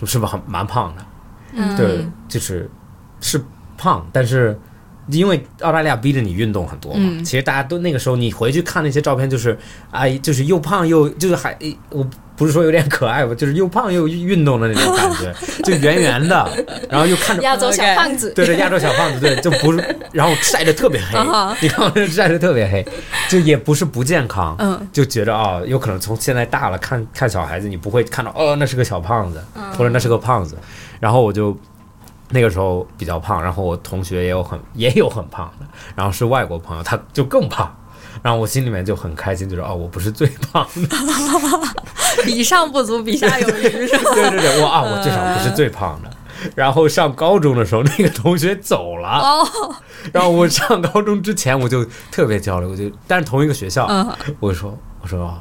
[0.00, 1.06] 是是不是很蛮胖的？
[1.52, 1.76] 嗯。
[1.76, 2.68] 对，就是
[3.20, 3.40] 是
[3.76, 4.58] 胖，但是
[5.08, 7.24] 因为澳大利亚逼着你运动很多嘛，嗯。
[7.24, 9.56] 其实大家都那个时候你回去看那些照片，就是
[9.90, 11.56] 啊，就是又胖又就是还
[11.90, 16.50] 我不是说有点可爱吧，就是又胖又运动的那种感觉， 就圆圆的，
[16.90, 21.18] 然后又看着亚洲小胖子，对对，亚洲小胖子，对，就不是， 然后晒得特别黑
[21.60, 22.84] 你看我这晒得特别黑，
[23.28, 29.40] 就也不是不健康，嗯，就觉得啊、有可能从现在大了看看小孩子，你不会看到哦，那是个小胖子，
[29.78, 30.56] 或者那是个胖子，
[30.98, 31.56] 然后我就
[32.30, 37.74] 那个时候比较胖，然后我同学也有很也有很胖的，然后是外国朋友，他就更胖。
[38.22, 40.96] 然后我心里面就很开心，就是哦，我不是最胖的，
[42.24, 44.10] 比上不足，比下有余，是吧？
[44.14, 46.10] 对对对，我啊，我至少不是最胖的。
[46.54, 49.74] 然后上高中的时候，那个同学走了，哦，
[50.12, 54.08] 然后我上高中之前我就特别焦虑，我就但是同一个学校，嗯
[54.38, 55.36] 我就说我说，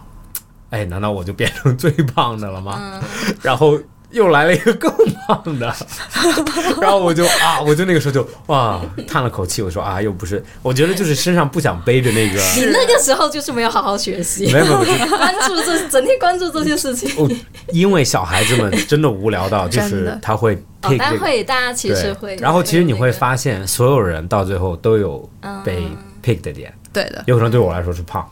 [0.71, 2.79] 哎，难道我就变成最胖的了吗？
[2.81, 3.01] 嗯
[3.41, 3.77] 然后
[4.13, 4.89] 又来了一个更
[5.27, 5.75] 胖的，
[6.79, 17.11] 然后我就啊，我就那个时候就哇叹了口气，我说啊，又不是，我觉得就是身上不想背着那个，你那个时候就是没有好好学习，没有没有，关注这整天关注这些事情。
[17.17, 17.29] 我
[17.69, 20.97] 因为小孩子们真的无聊到， 就是他会哦，pick 这个。
[20.99, 25.27] 但会大家其实会，，然后其实你会发现，所有人到最后都有
[25.63, 28.23] 被嗯 pick 的点，对的，有可能对我来说是胖，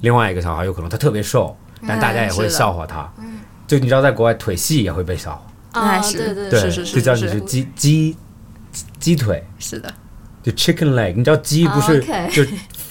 [0.00, 3.08] 另外一个小孩有可能他特别瘦，但大家也会笑话他。
[3.66, 6.18] 就你知道，在国外腿细也会被笑话，啊，是。
[6.18, 7.40] 对对对，是是是就叫你是。
[7.42, 8.16] 鸡鸡
[8.98, 9.92] 鸡腿，是的，
[10.42, 12.00] 就 chicken leg，你知道鸡不是
[12.30, 12.44] 就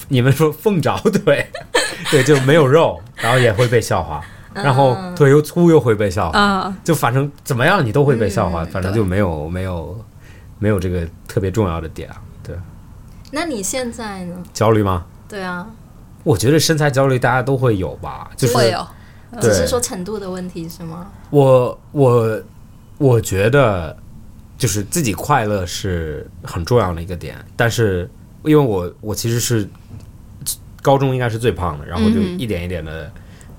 [0.10, 1.50] 你们说凤爪腿，
[2.12, 4.22] 对，就没有肉，然后也会被笑话，
[4.54, 10.06] 然后腿又粗又会被笑话，啊，就反正怎么样你都会被笑话，嗯反正就没有没有
[10.60, 12.56] 没有这个特别重要的点啊，对，
[13.32, 14.36] 那你现在呢？
[14.54, 15.06] 焦虑吗？
[15.28, 15.66] 对啊，
[16.24, 18.86] 我觉得身材焦虑大家都会有吧，就是会有，对
[19.42, 21.12] 只是说程度的问题是吗？
[21.30, 22.42] 我我
[22.98, 23.96] 我觉得
[24.58, 28.10] 就是自己快乐是很重要的一个点，但是
[28.44, 29.68] 因为我我其实是
[30.82, 33.12] 高中应该是最胖的，然后就一点一点的、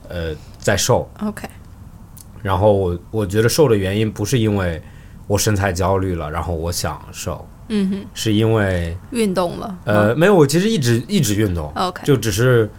[0.09, 1.49] 呃在瘦，OK，
[2.43, 4.83] 然后我我觉得瘦的原因不是因为
[5.27, 12.03] 我身材焦虑了，然后我想瘦，嗯哼，是因为运动了，呃没有，我其实一直一直运动，OK。
[12.05, 12.71] 就只是。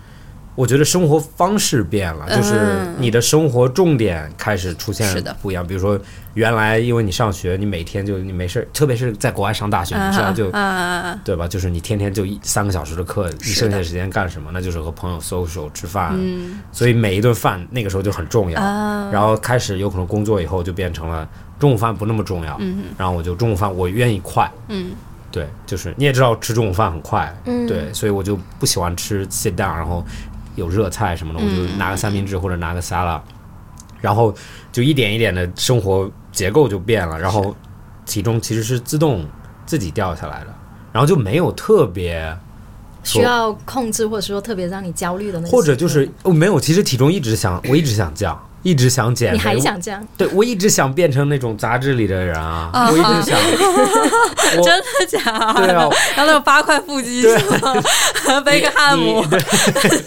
[0.55, 5.05] 我觉得生活方式变了，就是嗯你的生活重点开始出现
[5.41, 5.65] 不一样。
[5.65, 5.99] 比如说，
[6.33, 11.45] 原来因为你上学，你每天就你没事儿，特别是在国外上大学，你知道就啊，对吧？
[11.45, 14.49] 就是你天天就一三个小时的课，你剩下的时间干什么？
[14.53, 16.59] 那就是和朋友 social 吃饭，嗯。
[16.71, 18.61] 所以每一顿饭那个时候就很重要。
[18.61, 21.27] 啊，然后开始有可能工作以后就变成了
[21.59, 24.91] 中午饭不那么重要，嗯然后我就中午饭我愿意快，嗯。
[25.31, 27.67] 对，就是你也知道吃中午饭很快，嗯。
[27.67, 30.01] 对，所以我就不喜欢吃 sit down，然后
[30.55, 33.21] 有热菜什么的，我就拿个三明治或者拿个沙拉，
[34.01, 34.33] 然后
[34.71, 37.55] 就一点一点的生活结构就变了，然后
[38.05, 39.25] 体重其实是自动
[39.65, 40.47] 自己掉下来的，
[40.91, 42.35] 然后就没有特别。
[43.03, 48.35] 需要控制或者说特别让你焦虑的那个，或者就是哦，没有，其实体重一直想，我一直想降，
[48.65, 50.03] 一直想减肥，你还想这样？
[50.17, 53.37] 对我一直想变成那种杂志里的人啊，啊我一直想，
[54.57, 55.67] 我真的假的？
[55.67, 57.45] 对啊，然后那种八块腹肌对是
[58.27, 58.41] 吗？
[58.43, 59.39] 贝克 汉姆，对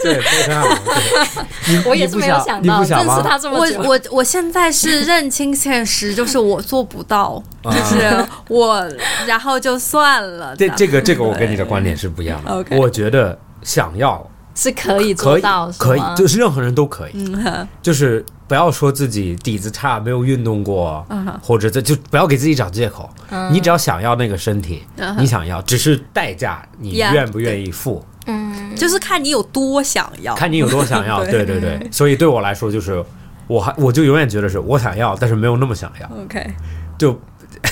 [0.03, 3.23] 对贝克汉姆，我也是没有想到，你不想认识？
[3.23, 8.85] 他这么久，我我我现在是认清现实，就是我做不到，啊就是我，
[9.25, 10.57] 然后就算了。
[10.57, 12.64] 这样这个这个我跟你的观点是不一样的。
[12.77, 21.38] 我觉得想要是可以做到，是可以，就是任何人都可以，嗯哼就是不要说自己底子差，没有运动过，嗯。
[21.40, 23.09] 或者这就不要给自己找借口。
[23.31, 23.53] 嗯。
[23.55, 25.14] 你只要想要那个身体，嗯。
[25.16, 30.35] 你想要，只是代价你愿不愿意付，嗯，就是看你有多想要。
[30.35, 31.23] 看你有多想要。
[31.31, 31.79] 对对对。
[31.79, 33.05] 对，所以对我来说就是。
[33.47, 36.23] 我还我就永远觉得是我想要，但是没有那么想要。
[36.23, 36.55] OK，
[36.99, 37.18] 就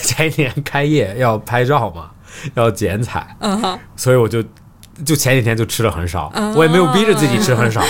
[0.01, 2.11] 前一年开业要拍照嘛，
[2.55, 4.43] 要剪彩，嗯哼，所以我就
[5.05, 7.83] 就前几天就吃的很少，哦我也没有逼着自己吃很少，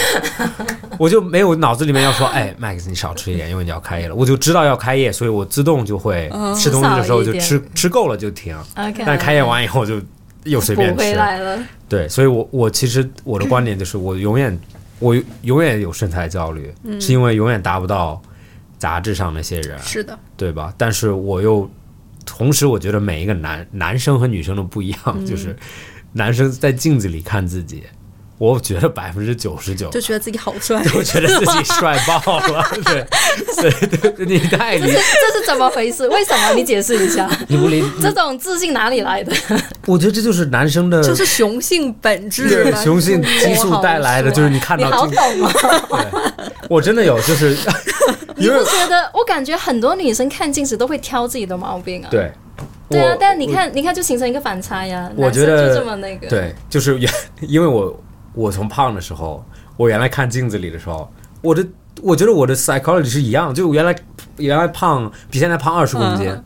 [0.99, 10.01] 我就没有脑子里面要说，哎，Max 你少吃一点，因为你要开业了，我就知道要开业，所以我自动就会吃东西的时候就吃吃吃够了就停，但是开业完以后就
[10.45, 11.15] 又随便吃，
[11.89, 14.59] 对，所以我我其实我的观点就是我永远
[14.99, 17.01] 我永远有身材焦虑，嗯。
[17.01, 18.21] 是因为永远达不到
[18.79, 20.73] 杂志上那些人，是的，对吧？
[20.77, 21.71] 但是我又
[22.25, 25.25] 同时，我觉得每一个男男生和女生都不一样，嗯。
[25.25, 25.57] 就是
[26.17, 27.83] 男生在镜子里看自己，
[28.39, 30.83] 我觉得百分之九十九就觉得自己好帅。
[30.89, 33.07] 就觉得自己帅爆了， 对，
[33.99, 34.99] 对对你太理这
[35.39, 36.09] 是怎么回事？
[36.09, 36.55] 为什么？
[36.55, 39.33] 你解释一下，你不理，这种自信哪里来的？
[39.85, 45.53] 我觉得这就是男生的，就是雄性本质对，雄性激素带来的，就是你看你好到镜，懂吗？
[45.91, 46.23] 对，
[46.71, 47.55] 我真的有，就是
[48.37, 49.11] 你不觉得？
[49.13, 52.09] 我感觉很多女生看镜子都会挑自己的毛病啊。
[52.11, 52.31] 对。
[52.89, 55.11] 对啊我，但你看，你看就形成一个反差呀。
[55.17, 56.29] 我觉得就这么那个。
[56.29, 58.01] 对，就是原因为我
[58.33, 59.45] 我从胖的时候，
[59.77, 61.67] 我原来看镜子里的时候，我的
[62.01, 63.97] 我觉得我的 psychology 是一样，就原来
[64.37, 66.45] 原来胖比现在胖二十公斤，嗯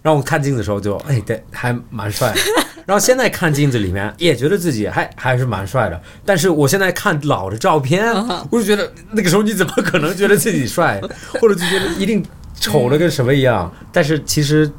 [0.00, 2.40] 然后我看镜子的时候就哎对还蛮帅的，
[2.86, 11.00] 然后现在看镜子里面也觉得自己还还是蛮帅的，但是我现在看老的照片，嗯我就觉得那个时候你怎么可能觉得自己帅，
[11.40, 14.70] 或者就觉得一定丑的跟什么一样，但是其实。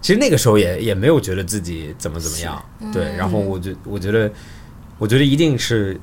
[0.00, 4.30] 其实那个时候也也没有觉得自己怎么怎么样，对，然后我觉我觉得，
[4.96, 6.00] 我觉得一定是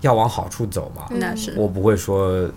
[0.00, 1.54] 要往好处走嘛，那是。
[1.56, 2.50] 我不会说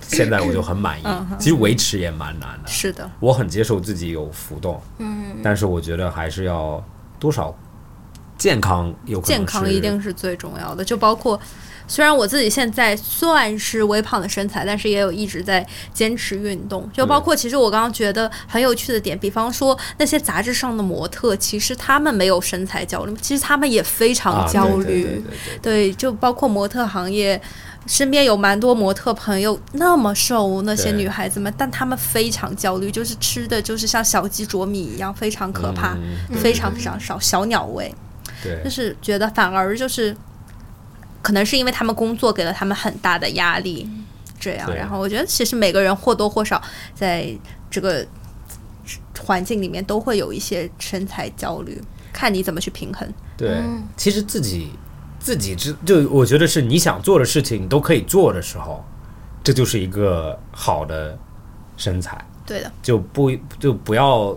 [0.00, 1.04] 现在我就很满意。
[1.40, 6.80] 其实维持也蛮难的，是的，我很接受自己有浮动，嗯，但是我觉得还是要
[7.18, 7.52] 多少
[8.38, 11.38] 健康有健康一定是最重要的，就包括
[11.88, 16.88] 虽然我自己现在算是微胖的身材，但是也有一直在坚持运动。
[16.92, 25.22] 就包括其实我刚刚觉得很有趣的点，比方说那些杂志上的模特，其实他们没有身材焦虑，其实他们也非常啊焦虑。
[25.60, 27.40] 对就包括模特行业，
[27.86, 35.96] 身边有蛮多模特朋友那么瘦，那些女孩子们，但她们非常焦虑，就是吃的就是像小鸡啄米一样，非常可怕，
[36.30, 37.92] 嗯非常非常少小鸟胃，
[38.42, 38.62] 对。
[38.64, 40.16] 就，是觉得反而就是，
[41.22, 43.88] 可能是因为他们工作给了他们很大的压力，
[44.38, 46.62] 这样，然后我觉得其实每个人或多或少
[46.94, 47.32] 在
[47.70, 48.06] 这个
[49.18, 51.82] 环境里面都会有一些身材焦虑，
[52.12, 53.06] 看你怎么去平衡。
[53.36, 53.82] 对，嗯。
[53.96, 54.70] 其实自己
[55.18, 58.84] 自己知，就我觉得是你想做的事情你都可以做的时候，
[59.42, 61.18] 这就是一个好的
[61.76, 64.36] 身材，对的，就不就不要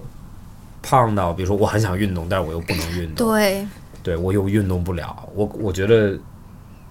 [0.82, 3.68] 胖到，比如说我很想运动，但是我又不能运动，对，
[4.04, 6.18] 对我又运动不了，我我觉得，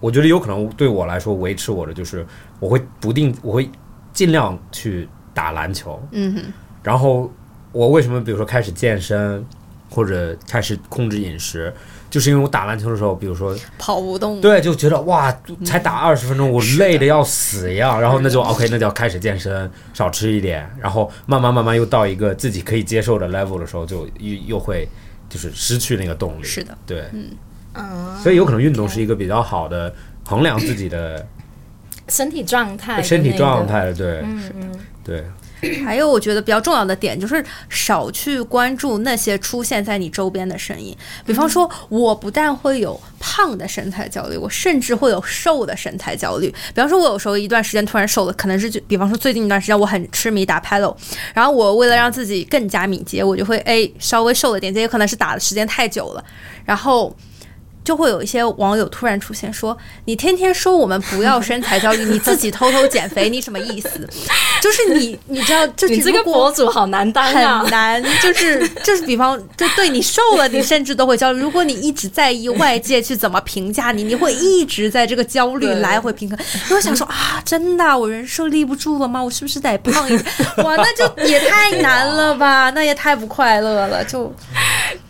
[0.00, 2.26] 我觉得有可能对我来说维持我的就是
[2.58, 3.68] 我会不定，我会
[4.12, 6.42] 尽量去打篮球，嗯哼。
[6.82, 7.30] 然后
[7.72, 9.44] 我为什么比如说开始健身
[9.90, 11.72] 或者开始控制饮食，
[12.08, 14.40] 就是因为我打篮球的时候，比如说跑不动。
[14.40, 15.30] 对，就觉得哇，
[15.64, 18.00] 才打二十分钟，我累的要死一样。
[18.00, 24.88] 然后那就 OK，那就要开始健身，少吃一点，然后慢慢慢慢又到一个自己可以接受的 level 的时候，就又又会
[25.30, 26.44] 就是失去那个动力。
[26.44, 27.04] 是的，对，
[27.72, 29.94] 嗯，所以有可能运动是一个比较好的
[30.26, 31.26] 衡量自己的
[32.08, 34.24] 身体状态身体状态的，对
[35.02, 35.24] 对
[35.84, 40.96] 还有我觉得比较重要的点就是少去关注那些出现在你周边的声音。
[41.26, 46.48] 比方说，我不但会有胖的身材焦虑，我甚至会有瘦的身材焦虑。
[46.74, 50.96] 比方说，我有时候一段时间突然瘦了，可能是就比方说最近一段时间我很痴迷打 paddle，
[51.34, 56.24] 然后我为了让自己更加敏捷，我就会哎稍微瘦了点，这也可能是打的时间太久了，
[56.64, 57.14] 然后。
[57.84, 63.88] 就会有一些网友突然出现说：“你天天说我们不要身材焦虑，你自己偷偷减肥，你什么意思？
[64.60, 67.70] 就是你，你知道，就是你这个博主好难当啊很！
[67.70, 71.40] 难，就是就是，比方就对你瘦了，你甚至都会焦虑。
[71.40, 76.38] 如果你一直在意外界去怎么评价你，你会一直在这个焦虑来回平衡。
[76.68, 79.22] 你会想说啊，真的啊，我人设立不住了吗？
[79.22, 80.24] 我是不是得胖一点？
[80.58, 84.04] 哇，那就也太难了吧，那也太不快乐了。
[84.04, 84.30] 就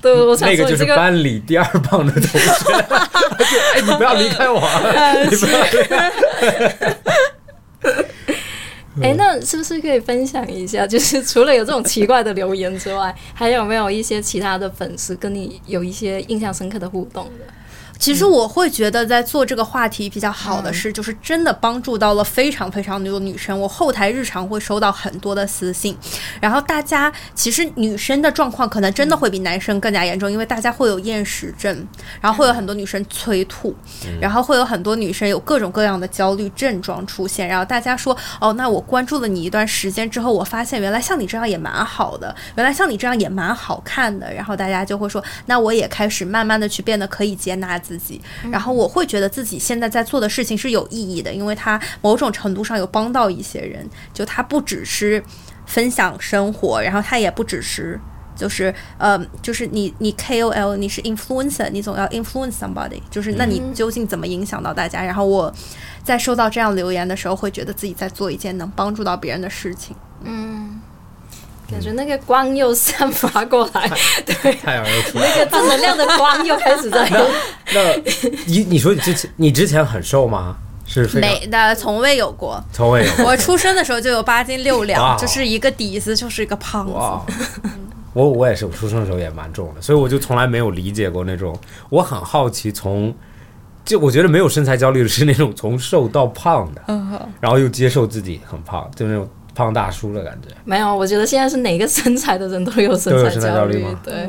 [0.02, 2.74] 对，我想那个就是班里第二棒的同学，就
[3.74, 4.60] 哎，你不要离开我，
[5.30, 6.96] 你不要离开。
[9.02, 10.86] 哎，那是不是可以分享一下？
[10.86, 17.44] 就是除了有这种奇怪的留言之外，还有没有一些其他的粉丝跟你有一些印象深刻的互动的？
[18.00, 23.60] 其实我会觉得，在做这个话题比较好的是，就是真的帮助到了非常非常多的女生。
[23.60, 25.94] 我后台日常会收到很多的私信，
[26.40, 31.86] 然后大家其实女生的状况可能真的会比男生更加严重，因为大家会有厌食症，
[32.22, 33.76] 然后会有很多女生催吐，
[34.18, 37.46] 然后会有很多女生有各种各样的焦虑症状出现。
[37.46, 44.32] 然后大家说，哦，那我关注了你一段时间之后，我发现原来像你这样也蛮好的，原来像你这样也蛮好看的。
[44.32, 48.20] 然后大家就会说，那我也开始慢慢的去变得可以接纳自己。
[48.52, 53.84] 然后我会觉得自己现在在做的事情是有意义的，因为它某种程度上有帮到一些人。
[54.14, 55.20] 就它不只是
[55.66, 57.98] 分享生活，然后它也不只是。
[58.36, 65.02] 就是呃，就是你你 KOL 你是 influencer，你总要 influence somebody，就是那你究竟怎么影响到大家？
[65.02, 65.52] 然后我
[66.02, 69.94] 在收到这样留言的时候，会觉得自己在做一件能帮助到别人的事情。
[70.22, 70.80] 嗯，
[71.70, 73.90] 感觉那个光又散发过来，
[74.26, 75.30] 对，太阳又出来了。
[75.36, 77.08] 那个正能量的光又开始在。
[77.72, 77.94] 那
[78.46, 80.56] 你你说你之前你之前很瘦吗？
[80.92, 82.60] 是没的，从未有过。
[82.72, 86.92] 从未有过我出生的时候就有八斤六两，哦就是一个底子，就是一个胖子。
[86.92, 87.24] 哇，
[88.12, 91.56] 我我也是，我出生的时候也蛮重的，所以我就从来没有理解过那种。
[91.90, 93.14] 我很好奇从，
[93.84, 96.82] 就我觉得没有身材焦虑的是那种从瘦到胖的，
[97.40, 100.48] 然后又接受自己很胖，就那种胖大叔的感觉。
[100.64, 104.26] 没有，我觉得现在是哪个身材的人都有身材焦虑吗对，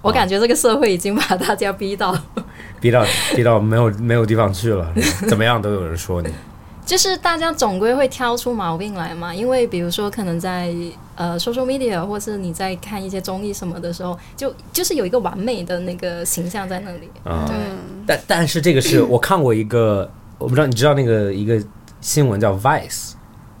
[0.00, 2.16] 我感觉这个社会已经把大家逼到，
[2.80, 4.92] 逼到逼到没有没有地方去了，
[5.28, 6.28] 怎么样都有人说你。
[6.86, 9.34] 就是大家总归会挑出毛病来嘛。
[9.34, 10.70] 因为比如说，可能在
[11.16, 17.08] 呃 social media 或是你在看一些综艺什么的时候，就就是有一个完美的那个形象在那里。
[17.24, 17.56] 啊、对，
[18.06, 21.58] 但但是这个是我看过一个，我不知道你知道那个一个
[22.02, 22.52] 新闻叫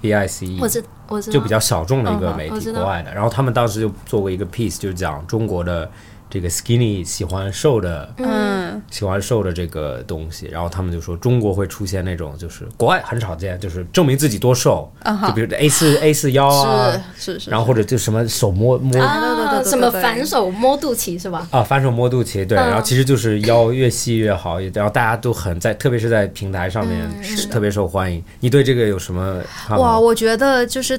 [0.04, 3.12] Vice，V I C E，我知我知道，就比较小众的一个媒体，国外的。
[3.14, 5.90] 然后他们当时就做过一个 piece，就是讲中国的
[6.34, 10.48] 这个 skinny 喜欢瘦的，嗯，喜欢瘦的这个东西。
[10.48, 21.46] 然后他们就说中国会出现那种，就是国外很少见，就是证明自己多瘦，啊就比如 A 四 A 四腰啊，是是是，然后或者就什么手摸摸啊对对呃，什么对对对反手摸肚脐是吧？
[21.52, 28.20] 啊，反手摸肚脐，对，嗯然后其实就是腰越细越好，然后大家都很在，特别是在平台上面嗯是特别受欢迎。
[28.40, 29.78] 你对这个有什么看法？
[29.78, 30.98] 哇，我觉得就是。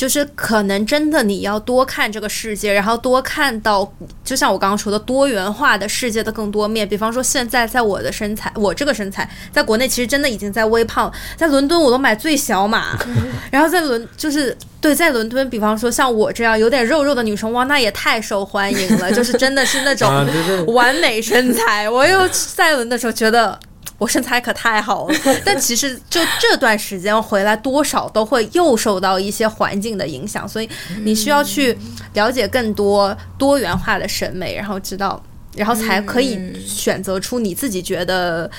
[0.00, 3.86] 就是可能真的你要多看这个世界，然后多看到，
[4.24, 6.88] 就像我刚刚说的多元化的世界的更多面。
[6.88, 12.96] 比方说，现在在我的身材，我这个身材，在国内其实真的已经在微胖，在伦敦我都买最小码，
[13.52, 20.08] 然后在伦就是对，在伦敦，比方说像我这样有点肉肉的女生，哇，那也太受欢迎了，就是真的是那种
[20.72, 21.90] 完美身材。
[21.90, 22.26] 我又
[22.56, 23.60] 在伦的时候觉得。
[23.98, 25.14] 我身材可太好了，
[25.44, 30.68] 但其实就这段时间回来，多少都会又受到一些环境的影响，所以
[31.02, 31.76] 你需要去
[32.14, 35.22] 了解更多多元化的审美，然后知道，
[35.54, 38.50] 然后才可以选择出你自己觉得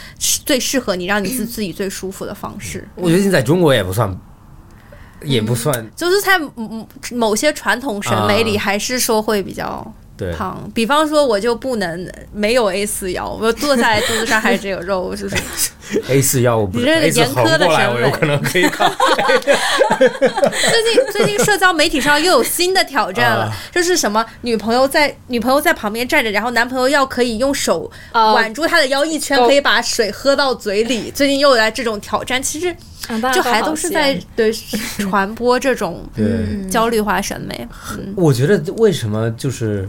[0.46, 2.88] 最适合你，让你自自己最舒服的方式。
[2.96, 4.16] 我觉得你在中国也不算，
[5.24, 10.11] 也不算就是在某某些传统审美里，啊还是说会比较对。
[10.34, 10.70] 胖。
[10.74, 15.42] 比方说，我就不能没有 A 四腰，我坐下来肚子上还是只有肉， 是不是
[16.08, 18.90] ？A 四腰我不你这个严苛的审美我有可能可以考。
[20.00, 31.12] 最近最近社交媒体上又有新的挑战了啊，就是什么女朋友在女朋友在旁边站着，然后男朋友要可以用手哦挽住她的腰一圈，可以把水喝到嘴里。
[31.16, 32.76] 最近又有来这种挑战，其实
[33.34, 34.52] 就还都是在对
[34.98, 37.68] 传播这种对，焦虑化审美。
[38.16, 39.88] 我觉得为什么就是，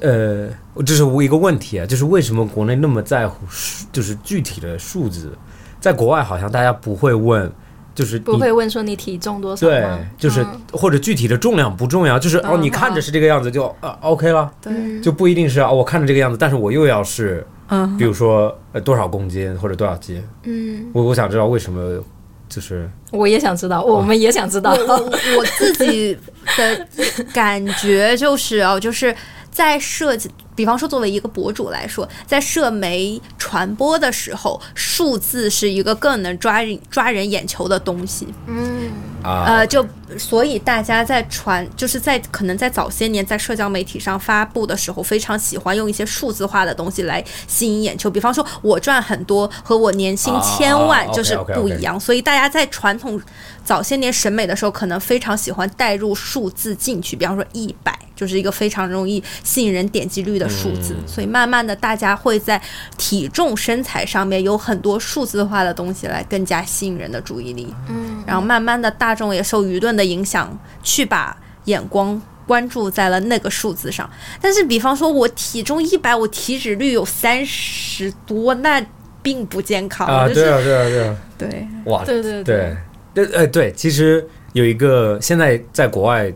[0.00, 0.48] 呃，
[0.84, 5.32] 这是一个问题啊，就是为什么国内那么在乎数，就是具体的数字，
[5.80, 7.50] 在国外好像大家不会问，
[7.94, 9.86] 就是不会问说你体重多少对？，
[10.18, 17.96] 就是、嗯或者具体的重量不重要，就是哦，嗯你看着是这个样子就呃 OK 了，对，就不一定是啊、我看着这个样子，但是我又要是，嗯。
[17.96, 22.02] 比如说呃多少公斤或者多少斤，嗯，我我想知道为什么
[22.48, 24.74] 就是我也想知道，我们也想知道。
[24.74, 26.18] 我我我自己
[26.56, 26.86] 的
[27.32, 29.14] 感觉就是哦，就是
[29.54, 38.26] 在设计，比方说作为一个博主来说，在社媒传播的时候，数字是一个更能抓人抓人眼球的东西。
[38.48, 38.90] 嗯，
[39.22, 39.86] 啊呃，就
[40.18, 48.10] 所以大家在传，就是在可能在早些年在社交媒体上发布的时候，非常喜欢用一些数字化的东西来吸引眼球。
[48.10, 51.98] 比方说，我赚很多和我年薪千万啊就是不一样。
[52.00, 53.22] 所以大家在传统
[53.64, 60.94] 早些年审美的时候，可能非常喜欢带入数字进去，比方说一百就是一个非常容易吸引人点击率的数字。
[60.94, 62.60] 嗯所以慢慢的，大家会在
[62.96, 67.74] 体重、身材上面有很多数字化的东西来更加吸引人的注意力。
[67.88, 72.20] 嗯，然后慢慢的，大众也受舆论的影响，去把眼光。
[72.46, 74.06] 关注在了那个数字上，
[74.38, 78.84] 但是比方说，我体重一百，我体脂率有三十多，那
[79.22, 80.06] 并不健康。
[80.06, 82.76] 啊，就是对啊，对啊，对啊，对哇，对对对，
[83.14, 86.30] 对，呃，对，其实有一个现在在国外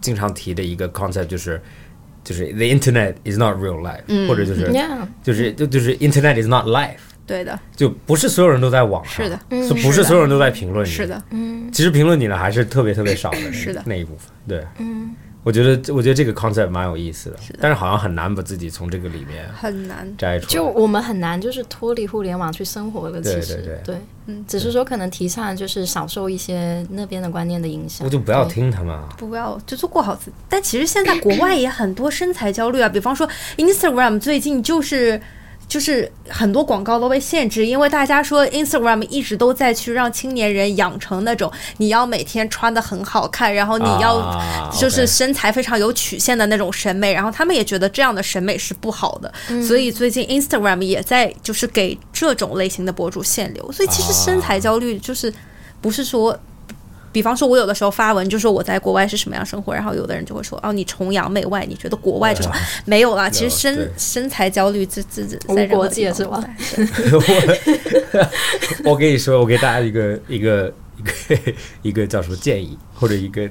[0.00, 1.60] 经常提的一个 concept 就是，
[2.24, 10.90] 就是 the internet is not real life，、或者就是，Yeah，就是就就是 internet is not life，对的，就不是所有人都在网上，是的，是不是所有人都在评论你？
[10.90, 11.22] 是，的，
[11.72, 13.82] 其实评论你的还是特别特别少的，是的。
[13.86, 15.14] 那一部分，对，嗯。
[15.48, 20.06] 我觉得，我觉得这个 concept 蛮有意思的，但是好像很难把自己从这个里面很难。
[20.18, 20.50] 摘出来。
[20.50, 23.22] 就我们很难就是脱离互联网去生活了。
[23.22, 23.96] 其实对对
[24.26, 28.04] 嗯，只是说可能提倡就是少受一些那边的观念的影响。
[28.04, 30.36] 我就不要听他们啊，不要，就是过好自己。
[30.50, 33.26] 但其实现在国外也很多身材焦虑啊，比方说
[33.56, 35.18] Instagram 最近就是。
[35.68, 55.32] 就是很多广告都被限制，因为大家说 Instagram 一直都在去让青年人养成那种你要每天穿的很好看，然后你要啊就是身材非常有曲线的那种审美，然后他们也觉得这样的审美是不好的，所以最近 Instagram 也在就是给这种类型的博主限流，所以其实身材焦虑就是
[55.80, 56.38] 不是说。
[57.10, 62.52] 比方说，我有的时候发文就说我在国外是什么样生活，然后有的人就会说哦，你崇洋媚外，你觉得国外这种
[62.84, 63.28] 没有啦。
[63.30, 66.42] 其实身身材焦虑这这这在无国界是吧
[68.84, 71.52] 我我跟你说，我给大家一个一个一个
[71.82, 73.48] 一个叫什么建议，或者一个，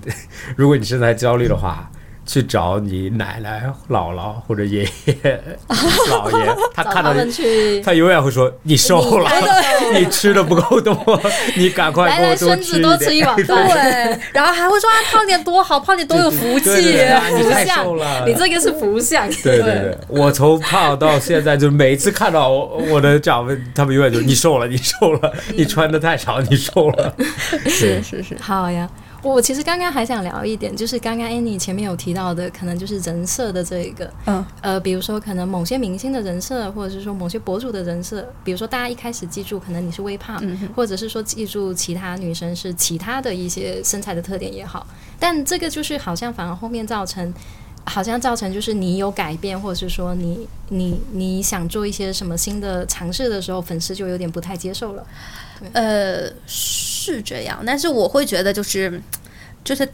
[0.55, 1.89] 如果你身材焦虑的话，
[2.28, 5.13] 去找你奶奶、姥姥或者爷爷、
[6.09, 9.30] 姥爷，他看到你他永远会说你瘦了，
[9.93, 11.19] 你你吃的不够多，
[11.55, 13.23] 你赶快给我多吃一。
[13.23, 13.67] 碗饭。
[13.67, 16.69] 对，然后还会说啊，胖点多好，胖点多有福气。
[16.82, 19.28] 你太福相瘦了，你这个是福相。
[19.43, 27.13] 对对对，我从胖到现在，就每一次看到我我的长辈，他们永远就你瘦了，你瘦了，你穿的太少，你瘦了。
[27.65, 28.88] 是是是，好呀，
[29.34, 44.86] 我其实刚刚还想聊一点，就是刚刚 Annie 前面有提到的，可能就是人设的这一个，嗯呃，比如说可能某些明星的人设，或者是说某些博主的人设，比如说大家一开始记住可能你是微胖，嗯或者是说记住其他女生是其他的一些身材的特点也好，
[45.19, 47.34] 但这个就是好像反而后面造成。
[47.89, 55.07] 好像造成就是你有改变，或者是说你你你想做一些什么新的尝试的时候，粉丝就有点不太接受了。
[55.74, 59.01] 呃，是这样，但是我会觉得就是
[59.64, 59.88] 就是。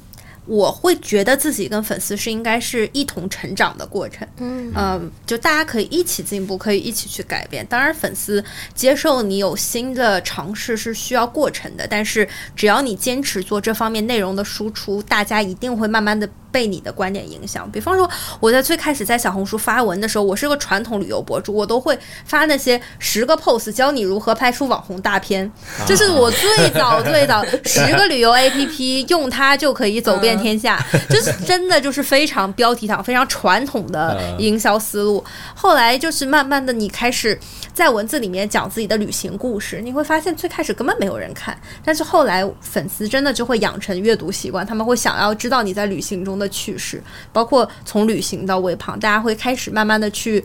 [0.45, 7.65] 我会觉得自己跟粉丝是应该是一同成长的过程，嗯就大家可以一起进步，可以一起去改变。
[7.67, 8.43] 当然，粉丝
[8.75, 17.69] 接受你有新的尝试是需要过程的，但是只要你坚持做这方面内容的输出，大家一定会慢慢的被你的观点影响。
[17.71, 25.49] 比方说，我在最开始在小红书发文的时候，我是个传统旅游博主，我都会发那些十个 pose 教你如何拍出网红大片，
[25.87, 35.23] 这是我最早最早十个旅游 APP 用它就可以走遍天下， 就是真的就是非常标题党、非常传统的营销思路。
[35.55, 37.38] 后来就是慢慢的，你开始
[37.73, 50.43] 在文字里面讲自己的旅行故事，你会发现最开始根本没有人看，但是后来粉丝真的就会养成阅读习惯，他们会想要知道你在旅行中的趣事，包括从旅行到微胖，大家会开始慢慢的去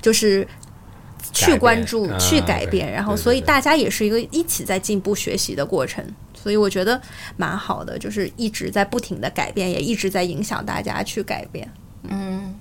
[0.00, 0.46] 就是。
[1.32, 6.04] 去关注、改去改变，然后所以大家也是一个一起在进步学习的过程，
[6.42, 7.00] 所以我觉得
[7.36, 11.70] 蛮好的，就是一直在不停的改变，也一直在影响大家去改变。
[12.08, 12.54] 嗯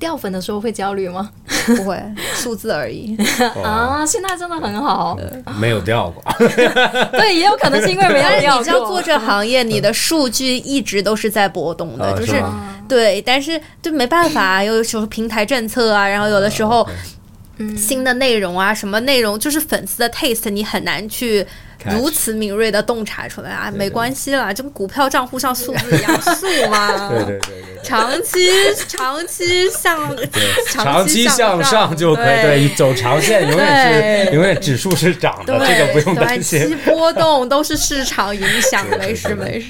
[0.00, 1.30] 掉粉的时候会焦虑吗？
[1.66, 2.02] 不会，
[2.34, 3.16] 数字而已。
[3.62, 5.16] 啊，现在真的很好，
[5.60, 6.22] 没有掉过，
[7.12, 9.00] 对，也有可能是因为没有但是掉你知道做。
[9.00, 12.42] 这行业，你的数据一直都是在波动的，啊就是
[12.88, 16.86] 对，但是就没办法啊，有时候平台政策啊，然后有的时候
[17.76, 21.46] 新的内容啊，什么内容就是粉丝的 taste，你很难去
[21.84, 27.64] 如此敏锐的洞察出来啊，没关系啦，这跟股票账户上数字一样，数嘛， 对对对。
[27.82, 28.48] 长期
[28.88, 30.16] 长期向
[30.70, 36.78] 长期向向上就可以，对，走长线永远是永远指数是涨的，对，这个不用担短期心。
[36.78, 39.66] 波动都是市场影响， 没事没事。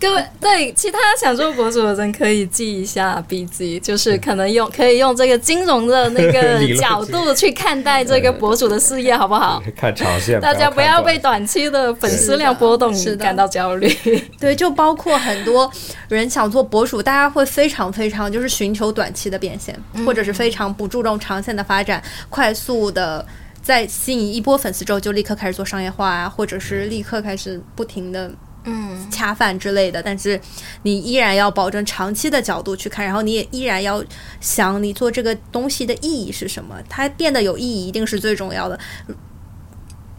[0.00, 9.62] 各位对其他想做博主的人可以记一下笔记，就是可能用可以用这个金融的那个 角度去看待这个博主的事业，好不好？
[9.76, 11.36] 看长线，大家不要被短。
[11.36, 13.94] 短期的粉丝量波动感到焦虑。
[14.40, 15.70] 对，就包括很多
[16.08, 23.26] 人想做博主，大家会非常非常就是寻求短期的变现，或者是非常不注重长线的发展，快速的
[23.60, 28.30] 在吸引一波粉丝之后就立刻开始做商业化啊，或者是立刻开始不停的。
[28.68, 30.40] 嗯，恰饭之类的，但是
[30.82, 34.04] 你依然要保证长期的角度去看，然后你也依然要
[34.40, 38.78] 想你做这个东西的意义是什么，它变得有意义一定是最重要的。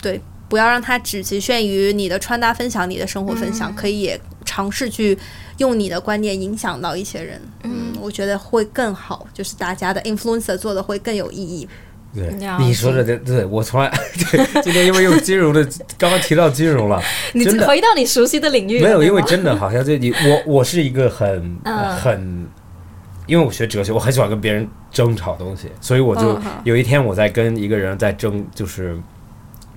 [0.02, 5.18] 对，不要让它只局限于你的穿搭分享、你的生活分享，可以也尝试去
[5.58, 7.42] 用你的观念影响到一些人。
[7.64, 11.68] 嗯，我觉得会更好，就是大家的 influencer 做的会更有意义。
[12.18, 13.88] 对，你说的对，对我从来
[14.32, 15.64] 对今天因为用金融的，
[15.98, 17.00] 刚刚提到金融了，
[17.34, 21.96] 你真的回到你熟悉的领域没有，因为真的好像就你我我是一个很嗯。
[21.96, 22.48] 很，
[23.28, 28.98] 因为我学哲学，我很喜欢跟别人争吵东西，所以我就嗯有一天我在跟一个人在争，就是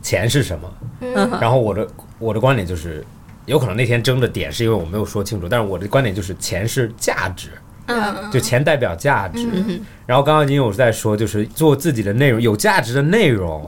[0.00, 1.30] 钱是什么，嗯。
[1.40, 1.86] 然后我的
[2.18, 3.04] 我的观点就是，
[3.46, 7.50] 有可能那天争的点是因为我没有说清楚，但是我的观点就是钱是价值，
[7.90, 9.48] 嗯，就钱代表价值。
[9.52, 13.64] 嗯然后刚刚您有在说，就是做自己的内容，有价值的内容，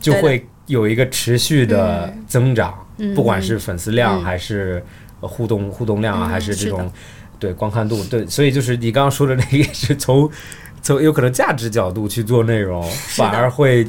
[0.00, 4.24] 就会有一个持续的增长，嗯不管是粉丝量嗯。
[4.24, 4.84] 还是
[5.20, 6.92] 呃互动互动量啊，还是这种的。
[7.38, 10.30] 对观看度，对，所以就是你刚刚说的那个也是从
[10.80, 13.86] 从有可能价值角度去做内容，反而会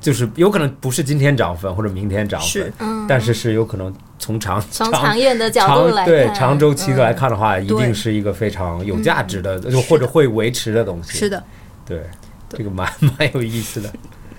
[0.00, 2.72] 就是有可能不是今天涨粉或者明天涨粉是，
[3.08, 3.94] 但是是有可能
[4.24, 11.18] 从长从长长远的角度长来看对长周期来看的话，一定是一个非常有价值的，就或者会维持的东西。
[11.18, 11.44] 是的，
[11.84, 12.02] 对，
[12.48, 13.92] 这个蛮 蛮有意思的。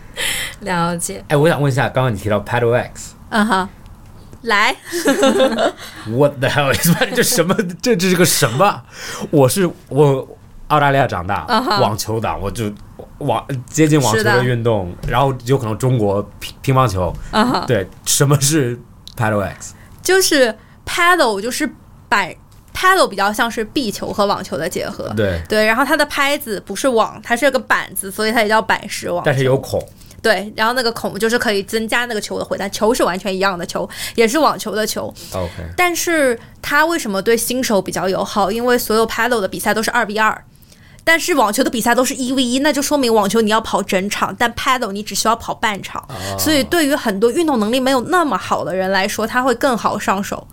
[0.62, 1.24] 了解。
[1.28, 3.14] 哎，我想问一下，刚刚你提到 Paddle X。
[3.30, 3.70] 嗯哈，
[4.42, 4.76] 来，
[6.10, 7.14] What the hell is that？
[7.14, 7.56] 这什么？
[7.80, 8.82] 这这是个什么？
[9.30, 10.28] 我是我
[10.70, 11.46] 澳大利亚长大
[11.80, 12.72] 网球党，我就
[13.20, 17.16] 网接近网球的的运动，然后有可能中国乒乒乓球。
[17.68, 18.80] 对，什么是
[19.16, 19.74] Paddle X？
[20.02, 20.56] 就是
[20.86, 21.70] paddle 就是
[22.08, 22.36] 摆
[22.74, 25.12] paddle 比较像是壁球和网球的结合。
[25.16, 29.24] 对，对，然后它的拍子不是网，它是个板子，所以它也叫板式网。
[29.26, 29.82] 但是有孔。
[30.22, 35.14] 对，然后那个孔就是可以增加那个球的回弹，球是完全一样的球，也是网球的球。
[35.34, 38.52] OK，但是它为什么对新手比较友好？
[38.52, 40.44] 因为所有 paddle 的比赛都是二比二。
[41.06, 46.06] 但是网球的比赛都是一 v 一，那就说明网球你要跑整场，但 paddle 你只需要跑半场，
[46.38, 50.46] 所以对于很多运动能力没有那么好的人来说，他会更好上手。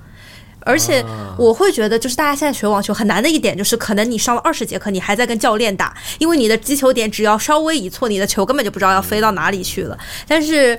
[0.65, 1.05] 而且
[1.37, 9.99] 我会觉得，就是大家现在学网球很难的一点，就是可能你上了二十节课，你还在跟教练打，因为你的击球点只要稍微一错，你的球根本就不知道要飞到哪里去了。
[10.29, 10.79] 但是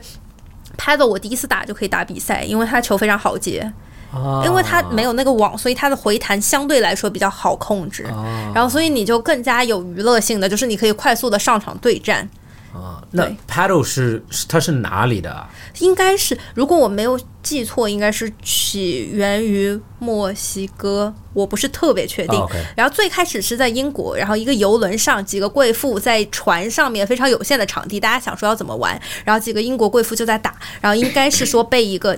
[0.77, 3.73] paddle 我第一次打就可以打比赛，因为它球非常好接。
[4.13, 8.03] 啊因为它没有那个网，所以它的回弹相对来说比较好控制。
[8.03, 12.29] 啊然后，所以你就更加有娱乐性的，就是你可以快速的上场对战。
[12.73, 15.47] 啊，那 paddle 是是它是哪里的啊？
[15.77, 22.47] 应该是，如果我没有记错，应该是起源于墨西哥，我不是特别确定。
[22.75, 32.17] 然后最开始是在英国，然后一个游轮上，几个贵妇在船上面非常有限的场地，大家想说要怎么玩，然后几个英国贵妇就在打，然后应该是说被一个。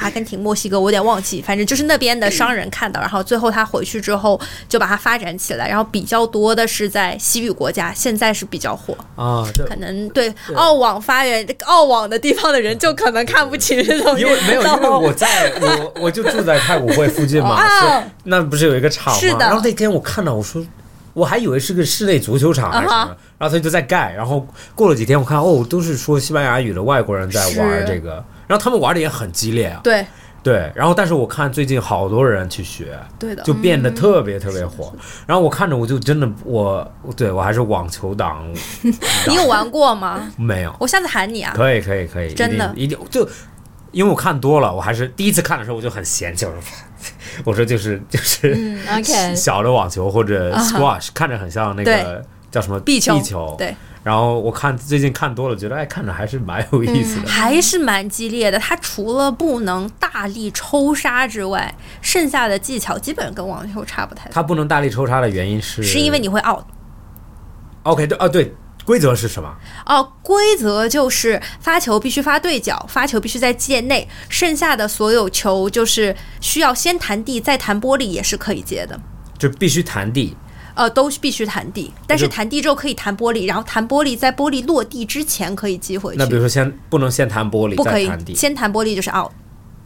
[0.00, 8.96] 阿根廷、墨西哥，我有点忘记，反正就是那边的商人看到，然后最后他回去之后就把它发展起来，然后比较多的是在西域国家，现在是比较火。
[9.16, 17.62] 啊，可能对澳网发源、澳网的地方的人就可能看不起这种因为没有，因为我在我我就住在太古汇附近嘛，
[18.24, 19.20] 那不是有一个场嘛？
[19.20, 20.64] 是的然后那天我看到，我说
[21.12, 24.12] 我还以为是个室内足球场还是什么然后他就在盖。
[24.16, 29.80] 然后过了几天，我看哦，都是说西班牙语的外国人在玩这个，然后他们玩的也很激烈啊。
[29.84, 30.04] 对。
[30.42, 34.90] 对，然后但是我看最近好多人去学，对的，就变得特别特别火。
[35.26, 38.50] 然后我看着我就真的我对我还是网球党，
[39.28, 40.32] 你有玩过吗？
[40.38, 40.74] 没有。
[40.80, 41.52] 我下次喊你啊。
[41.54, 42.72] 可以可以可以，真的。
[42.74, 43.28] 一定一定就，
[43.92, 46.60] 因为我看多了，我还是第一次看的时候我就很嫌弃，我说
[47.44, 48.54] 我说就是就是、
[48.88, 53.20] 嗯小的网球或者 squash，、看着很像那个叫什么壁球。
[53.20, 57.28] 球，对，然后我看最近看多了，觉得哎看着还是蛮有意思的。
[57.28, 58.58] 还是蛮激烈的。
[58.58, 64.32] 它除了不能大力抽杀之外，剩下的技巧基本跟网球差不太多。
[64.32, 66.64] 它不能大力抽杀的原因是是因为你会 out
[67.82, 69.54] OK 对啊对，规则是什么？
[69.84, 78.98] 哦，规则就是发球必须发对角，发球必须在界内，剩下的所有球就是需要先弹地再弹玻璃也是可以接的。
[79.38, 80.36] 就必须弹地
[80.74, 89.30] 呃，都必须弹地，但是弹地之后可以弹玻璃，然后弹玻璃在玻璃落地之前可以击回去，那比如说先不能先弹玻璃不可以弹先弹玻璃就是 out。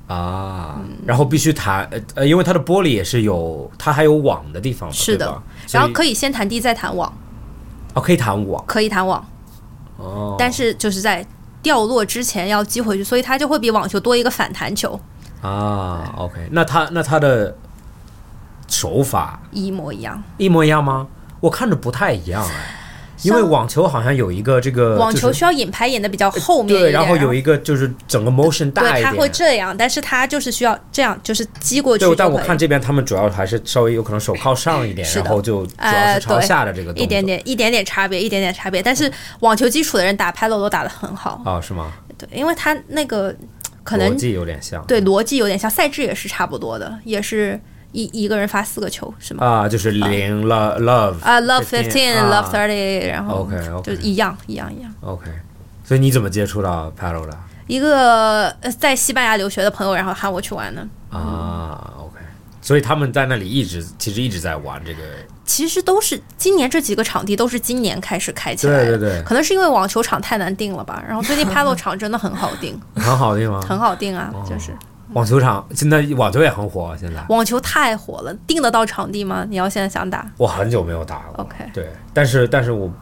[0.06, 7.10] 啊，然后必须弹呃呃，因为它的玻璃也是有它还有网的地方嘛，是的，然后可以先弹地再弹网，
[7.94, 9.26] 哦可以弹网可以弹网，
[9.96, 11.26] 哦，但是就是在
[11.62, 15.00] 掉落之前要击回去，所以它就会比网球多一个反弹球，
[15.40, 17.56] 啊，OK，那它那它的
[18.74, 20.22] 手法一模一样。
[20.36, 21.06] 一模一样吗？
[21.40, 22.74] 我看着不太一样哎，
[23.22, 29.28] 因为网球好像有一个这个网球需要引拍引的比较后面一对，然后有一个就是整个 motion 大对，一它会。
[29.28, 38.82] 这样，但是他就是需要这样，就是击过去对，但我看这边他们主要还是稍微有可能手靠上一点，然后就主要呃是朝下的这个动作一点点一点点差别，一点点差别。
[38.82, 39.10] 但是
[39.40, 41.92] 网球基础的人打 paddle 都打得很好，啊，是吗？
[42.16, 43.34] 对，因为他那个
[43.82, 47.60] 可能逻辑有点像对逻辑有点像，赛制也是差不多的，也是
[47.94, 49.46] 一一个人发四个球是吗？
[49.46, 54.92] 啊，就是零 love love 啊，love fifteen, 啊 love thirty，然后 OK，OK 就一样一样一样。
[55.00, 55.30] OK，
[55.84, 60.86] 所以你怎么接触到 paddle 的一个呃在西班牙留学的朋友，然后喊我去玩的。
[61.08, 62.18] 啊？OK，
[62.60, 65.00] 所以他们在那里一直其实一直在玩这个
[65.44, 71.02] 其实都是今年这几个场地都是今年开始开起来的，对对对可能是因为网球场太难订了吧。
[71.06, 73.60] 然后最近 paddle 场真的很好订， 很好定吗。
[73.68, 74.72] 很好订啊，哦就是
[75.14, 79.46] 网球场现在网球也很火，啊现在网球太火了，订得到场地吗？
[79.48, 81.34] 你要现在想打，我很久没有打了。
[81.36, 82.92] OK 对，但是但是我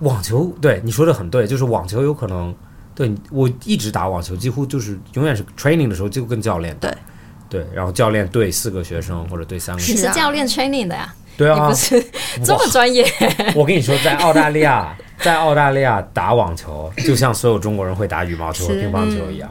[0.00, 2.54] 网球对你说的很对，就是网球有可能
[2.94, 6.98] 对我一直打网球，几乎就是永远是 training 的时候就跟教练打对
[7.48, 12.04] 对，然后教练对四个学生或者对三个你学生，你是教练 training 的呀，对啊你不，是
[12.44, 13.04] 这么专业。
[13.56, 19.50] 我跟你说，在澳大利亚，在澳大利亚打网球，就像所有中国人会打羽毛球和乒乓球一样。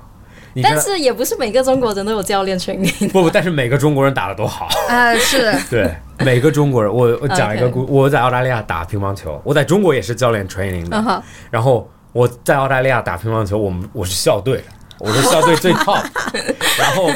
[0.64, 3.10] 但是也不是每个中国人都有教练 training。
[3.10, 4.68] 不不，但是每个中国人打的都好。
[4.90, 14.64] 啊，是 对，每个中国人，我我讲一个故我在澳大利亚打乒乓球，我在中国也是教练 training 的然后我在澳大利亚打乒乓球，我们我是校队，
[15.00, 16.04] 我是校队最 top，
[16.80, 17.12] 然后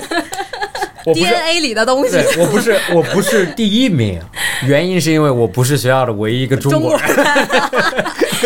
[1.06, 1.26] 我不是。
[1.26, 2.18] DNA 里的东西。
[2.38, 4.22] 我不是我不是第一名，
[4.66, 7.02] 原因是因为我不是学校的唯一一个中国人。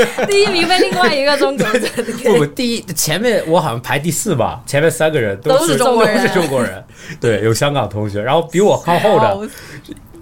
[0.29, 1.81] 第一名被另外一个中国人
[2.23, 6.15] 不不，第一前面我好像排第四吧，前面三个人都是是中国人。
[6.15, 6.83] 都是中国人，
[7.19, 9.49] 对，有香港同学，然后比我靠后的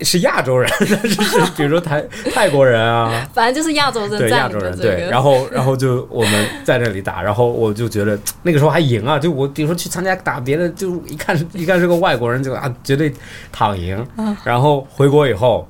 [0.01, 2.03] 是亚洲人， 但是是比如说泰
[2.33, 13.13] 泰国人啊，反正就是亚洲人对亚洲人，对，然后然后就我们在那里打，然后我就觉得 那个时候还赢啊，就我比如说去参加打别的，就一看一看是个外国人，就啊绝对
[13.51, 14.05] 躺赢，
[14.43, 15.65] 然后回国以后，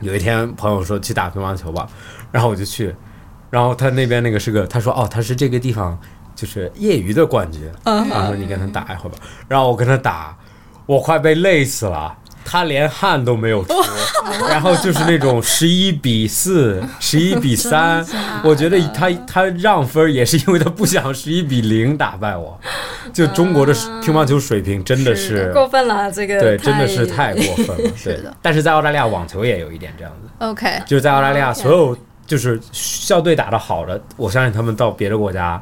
[0.00, 1.88] 有一天朋友说去打乒乓球吧，
[2.30, 2.94] 然后我就去，
[3.50, 5.98] 然后他那边那个是个，他说哦他是这个地方
[6.34, 9.18] 就是业余的冠军，然后你跟他打一会儿吧，
[9.48, 10.36] 然后我跟他打，
[10.86, 12.16] 我快被累死了。
[12.48, 13.74] 他连汗都没有出，
[14.48, 18.06] 然后就是那种十一比四、十一比三，
[18.44, 22.56] 我觉得他他让分也是因为他不想十一比零打败我。
[23.12, 27.90] 就中国的乒乓球水平真的是过分了，这个对，真的是太过分了。
[28.04, 28.14] 对。
[28.22, 35.60] 的，但是在澳大利亚网球也有一点这样子，OK，就是在澳大利亚所有就是校队打得好的，我相信他们到别的国家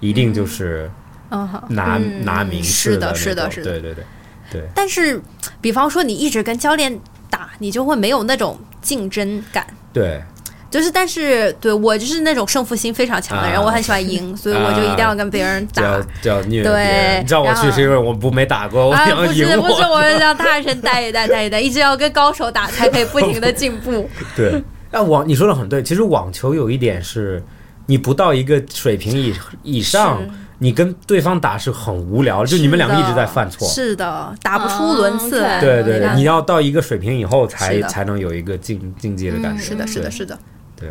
[0.00, 0.90] 一定就是
[1.30, 1.48] 嗯。
[1.68, 4.04] 拿嗯拿名次是的是的是的对对对
[4.52, 4.62] 对。
[4.74, 5.20] 但是，
[5.60, 6.96] 比方说你一直跟教练
[7.28, 9.66] 打，你就会没有那种竞争感。
[9.92, 10.22] 对，
[10.70, 15.82] 就是，但是对我就是那种胜负心非常强的人，啊我很喜欢赢，所以我就一定要跟别人打。
[15.82, 17.22] 就要就要虐对人。
[17.22, 19.94] 你知道我去是因为我不没打过，我啊，想不赢是不是，我。
[19.94, 24.08] 我是要大声带一带带一带，一直要跟高手打，才可以不停的进步。
[24.36, 24.62] 对，
[24.94, 27.42] 那网你说的很对，其实网球有一点是，
[27.86, 29.34] 你不到一个水平以
[29.64, 30.22] 以上，
[30.60, 33.66] 你跟对方打是很无聊，就你们两个一直在犯错。
[33.66, 39.62] 是的，打不出轮次对对对，你要到一个水平以后才才能有一个竞竞技的感觉。
[39.64, 40.38] 是的，是的，是的。
[40.76, 40.88] 对。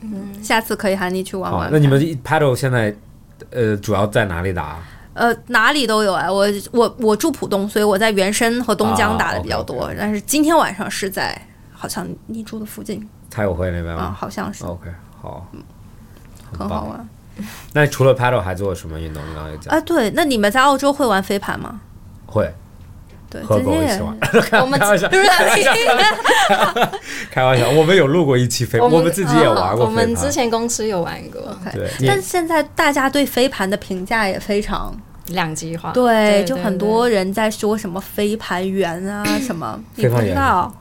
[0.00, 1.68] 嗯下次可以喊你去玩玩，。
[1.70, 2.94] 那你们 paddle 现在
[3.50, 4.78] 呃主要在哪里打？
[5.14, 9.90] 呃哪里都有哎，我我我住浦东，所以我在原生和东江打的比较多。
[9.98, 11.40] 但是今天晚上是在
[11.72, 14.88] 好像你住的附近太友会那边啊，吗好像是？OK，
[15.20, 15.44] 好，
[16.56, 16.84] 很好。
[16.84, 17.08] 玩
[17.72, 19.20] 那除了 paddle 还做什么运动？
[19.28, 19.80] 你刚刚有讲啊。
[19.84, 21.80] 对，那你们在澳洲会玩飞盘吗？
[22.26, 22.48] 会
[23.28, 24.16] 对，和今天也狗一起玩。
[24.62, 25.08] 我们开玩笑，
[27.32, 30.14] 开玩笑，我们有录过一期飞，我们自己也玩过我们。
[30.14, 40.72] 之前公司有玩过对，但现在大家对飞盘的评价也非常两极化，对，就很多人在说什么飞盘员啊什么，你不知道，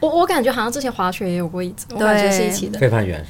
[0.00, 2.78] 我我感觉好像之前滑雪也有过一次，我感觉是一起的。
[2.78, 3.24] 飞盘员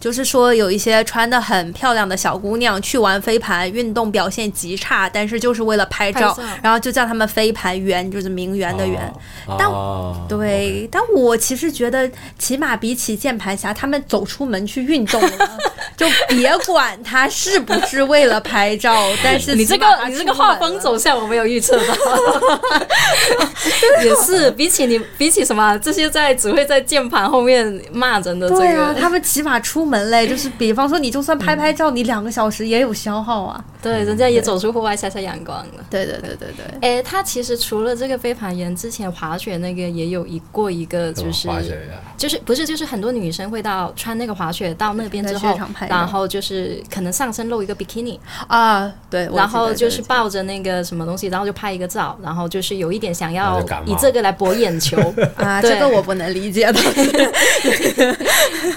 [0.00, 6.48] 就是说有一些穿的很漂亮的小姑娘去玩飞盘，运动表现极差，但是就是为了拍照，拍照。
[6.62, 9.00] 然后就叫他们飞盘员，就是名媛的媛。
[9.46, 15.58] 哦但哦对，但我其实觉得，起码比起键盘侠，他们走出门去运动了，
[15.96, 21.94] 就别管他是不是为了拍照，但是你这个你这个画风走向我没有预测到，
[24.02, 33.62] 也是比起你比起什么这些在只会在键盘后面骂人的这对啊，个，他们起码出门嘞，就是比方说，你就算拍拍照，你两个小时也有消耗啊。
[33.82, 35.84] 对，人家也走出户外晒晒阳光了。
[35.90, 54.98] 对对对对对，哎，他其实除了这个飞盘员，之前滑雪那个也有一过一个，就是滑雪员就是不是就是很多女生会到穿那个滑雪到那边之后然后就是可能上身露一个 bikini，啊，对，然后就是抱着那个什么东西，然后就拍一个照，然后就是有一点想要以这个来博眼球。
[55.36, 56.80] 啊，这个我不能理解的。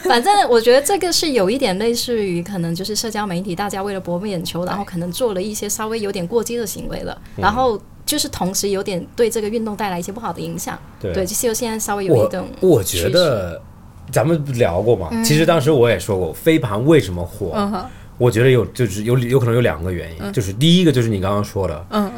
[0.04, 10.78] 反正我觉得这个是有一点类似于可能就是社交媒体，大家为了博眼球，然后可能做了一些稍微有点过激的行为了，然后就是同时有点对这个运动带来一些不好的影响。
[11.00, 11.14] 对。
[11.14, 13.62] 对，就是现在稍微有一我种我觉得
[14.12, 17.52] 咱们聊过嘛，其实当时我也说过，飞盘为什么火？
[17.56, 17.86] 嗯，
[18.18, 22.12] 我觉得有就是有有可能有两个原因，就是第一个就是你刚刚说的，嗯，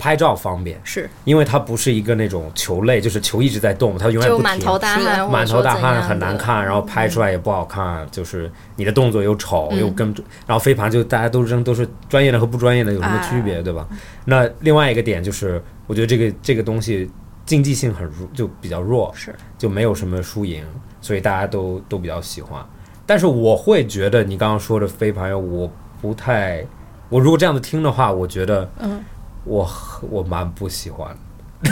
[0.00, 1.08] 拍照方便，是。
[1.24, 6.02] 因为它不是一个那种球类，就是球一直在动，它永远不停，满头大汗，满头大汗。
[6.02, 9.78] 很难看，然后拍出来也不好看，就是你的动作又丑嗯。
[9.78, 10.08] 又跟，
[10.46, 13.86] 然后飞盘就大家都扔都是专业的和不专业的有什么区别，对吧？
[14.24, 17.10] 那另外一个点就是，我觉得这个这个东西
[17.44, 19.34] 竞技性很弱，就比较弱，是。
[19.58, 20.64] 就没有什么输赢，
[21.02, 22.64] 所以大家都都比较喜欢。
[23.04, 25.70] 但是我会觉得你刚刚说的飞盘，我
[26.00, 26.64] 不太，
[27.08, 29.02] 我如果这样子听的话，我觉得，嗯，
[29.44, 29.68] 我
[30.10, 31.16] 我蛮不喜欢，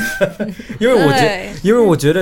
[0.79, 2.21] 因为我觉得因为我觉得，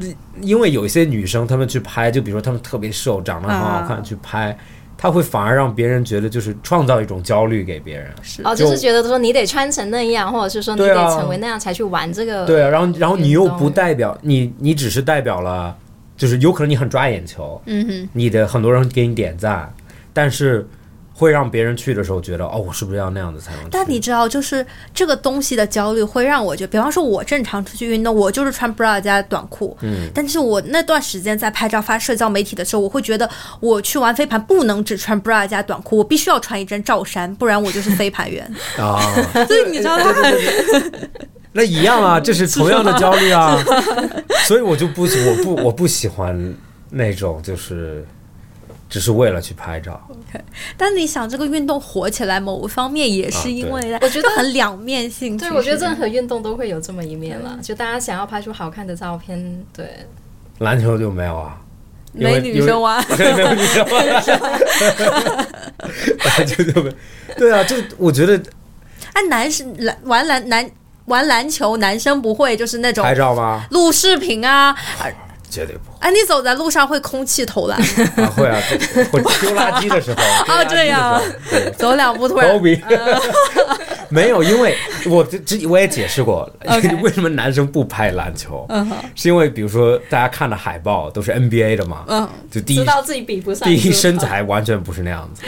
[0.00, 0.06] 呃
[0.40, 4.56] 因为有一些女生她们去拍，就比如说她们特别瘦，长得很好看，啊去拍，
[4.96, 8.10] 她会反而让别人觉得就是创造一种焦虑给别人。
[8.22, 12.44] 是哦，就是觉得说你得穿成那样，或者是说你得成为那样才去玩这个。
[12.46, 15.76] 对啊，然后然后你又不代表你，你只是代表了，
[16.16, 19.72] 就是有可能你很抓眼球，嗯哼，你的很多人给你点赞，
[20.12, 20.66] 但是
[21.16, 23.70] 会让别人去的时候觉得，哦，我是不是要那样子才能？
[23.70, 38.44] 但你知道，就是这个东西的焦虑会让我觉得，比方说，我正常出去运动，我就是穿 bra 加短裤，嗯，但是我那段时间在拍照发社交媒体的时候，我会觉得我去玩飞盘不能只穿 bra 加短裤，我必须要穿一件罩衫，不然我就是飞盘员。
[38.76, 39.00] 啊，
[39.46, 40.34] 所以你知道他很
[41.52, 43.56] 那一样啊，这是同样的焦虑啊，
[44.48, 46.54] 所以我就不我不我不喜欢
[46.90, 48.04] 那种就是
[48.94, 50.40] 只是为了去拍照，OK，
[50.76, 55.36] 但你想，这个运动火起来，某一方面也是因为我觉得很两面性。
[55.36, 60.06] 对，我觉得任何运动都会有这么一面了，就大家想要拍出好看的照片，对，
[60.58, 61.60] 篮球就没有啊。
[62.12, 63.04] 没女生玩。
[63.16, 63.84] 对， 没有女生
[64.38, 64.60] 玩，
[66.24, 66.94] 篮球就没，
[67.36, 68.40] 对啊，就我觉得
[69.12, 70.70] 哎，男生篮玩篮男
[71.06, 73.66] 玩篮球，男生不会就是那种拍照吗？
[73.72, 75.10] 录视频啊，啊
[75.50, 77.78] 绝对不会啊，你走在路上会空气投篮，
[78.16, 78.60] 啊，会啊，
[79.10, 81.70] 我丢垃圾的时候， 丢垃圾的时候这样对。
[81.78, 82.60] 走两步突然。
[84.10, 84.76] 没有，因为
[85.08, 88.96] 我这这我也解释过 OK 为什么男生不拍篮球，嗯哼。
[89.14, 92.28] 是因为比如说大家看的海报都是 NBA 的嘛，嗯。
[92.50, 95.42] 就第一知道自己比不上，第一身材完全不是那样子，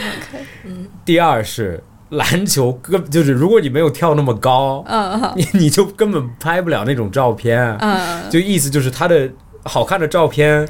[0.65, 0.87] 嗯。
[1.05, 9.29] 第二是篮球根就是如果你没有跳那么高，嗯你就根本拍不了那种照片，嗯，就意思就是他的
[9.67, 10.67] 好看的照片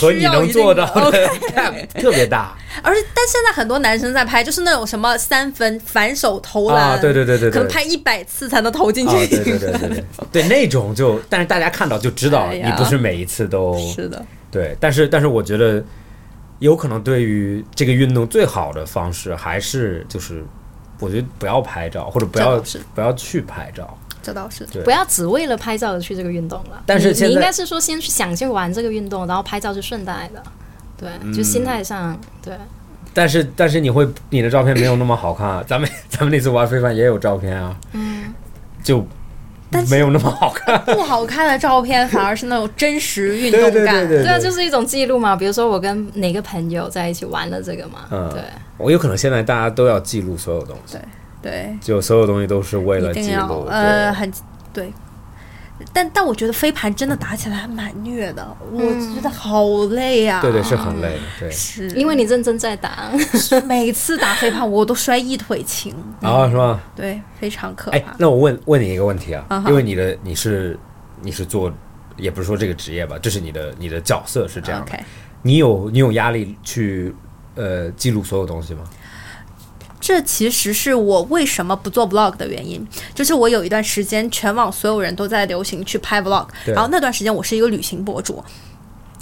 [0.00, 1.26] 和你能做到的
[2.00, 2.56] 特别大。
[2.82, 9.26] 而且但现在很多男生在拍，就是那种什么三分反手投篮，啊，对对对对对，可能拍一百次才能投进啊，去。
[9.26, 15.84] 对对对对对，对 那种就，但是大家看到就知道你不是每一次都是的，对，但是但是我觉得
[16.60, 20.44] 有可能对于这个运动最好的方式还是就是，
[20.98, 22.62] 我觉得不要拍照或者不要
[22.94, 24.64] 不要去拍照，这倒是。
[24.84, 26.82] 不要只为了拍照而去这个运动了。
[26.86, 30.42] 但是你应该是说先去想去玩这个运动，然后拍照是顺带的。
[30.96, 31.32] 对，嗯。
[31.32, 32.54] 就心态上，对，
[33.12, 38.32] 但是但是你会你的照片没有那么好看啊， 咱们咱们那次玩飞盘也有照片啊，嗯，
[38.82, 39.04] 就
[39.90, 44.08] 没有那么好看， 不好看的照片反而是那种真实运动感。
[44.08, 45.34] 对啊，就是一种记录嘛。
[45.34, 48.30] 比如说我跟哪个朋友在一起玩了这个嘛，嗯。
[48.32, 48.42] 对，
[48.78, 51.02] 我有可能现在大家都要记录所有东西，对，
[51.80, 54.32] 就所有东西都是为了记录，对呃很
[54.72, 54.92] 对。
[55.92, 61.50] 但但我觉得飞盘真的打起来还蛮虐的，我觉得好累呀、对对是很累的，对。
[61.50, 63.10] 是因为你认真在打，
[63.66, 66.80] 每次打飞盘我都摔一腿青，啊，是吗？
[66.94, 68.14] 对，非常可哎怕，。
[68.16, 70.78] 那我问问你一个问题啊因为你的你是
[71.20, 71.72] 你是做，
[72.16, 74.86] 也不是说这个职业吧，这是你的你的角色是这样
[75.42, 77.12] 你有你有压力去
[77.56, 78.82] 呃记录所有东西吗？
[80.02, 82.84] 这其实是我为什么不做 vlog 的原因，
[83.14, 88.42] 就是我有一段时间全网所有人都在流行去拍 vlog，然后那段时间我是一个旅行博主。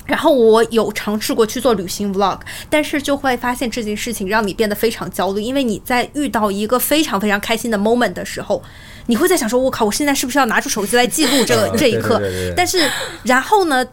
[0.07, 8.61] 然后我有尝试过去做旅行 vlog，但是就会发现这件事情让你变得非常焦虑，因为你在遇到一个非常非常开心的 moment 的时候，
[9.07, 12.91] 你会在想说：“我靠，我现在是不是要拿出手机来记录这个啊这一刻？”对对对对但是
[13.22, 13.87] 然后呢，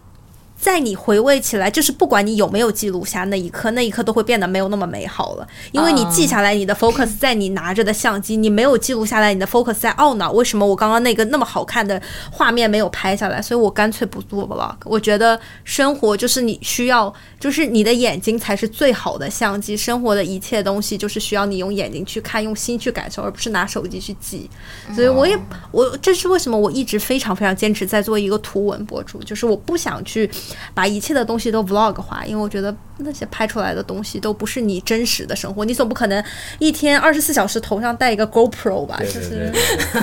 [0.59, 12.01] 在你回味起来，就是不管你有没有记录下那一刻，那一刻都会变得没有那么美好了，因为你记下来，你的 focus 在你拿着的相机，你没有记录下来，你的 focus 在懊恼为什么我刚刚那个那么好看的
[12.31, 14.75] 画面没有拍下来，所以我干脆不做 vlog。
[14.83, 24.49] 我觉得生活就是你需要，就是你的眼睛才是最好的相机，生活的一切东西就是需要你用眼睛去看，用心去感受，而不是拿手机去记。
[24.95, 25.37] 所以我也
[25.71, 30.29] 我这是为什么我一直非常非常坚持在做一个图文博主，就是我不想去
[30.73, 36.23] 把一切的东西都 vlog 化，因为我觉得那些拍出来的东西都不是你真实的生活，你总不可能
[36.59, 39.51] 一天二十四小时头上戴一个 GoPro 吧，对对就是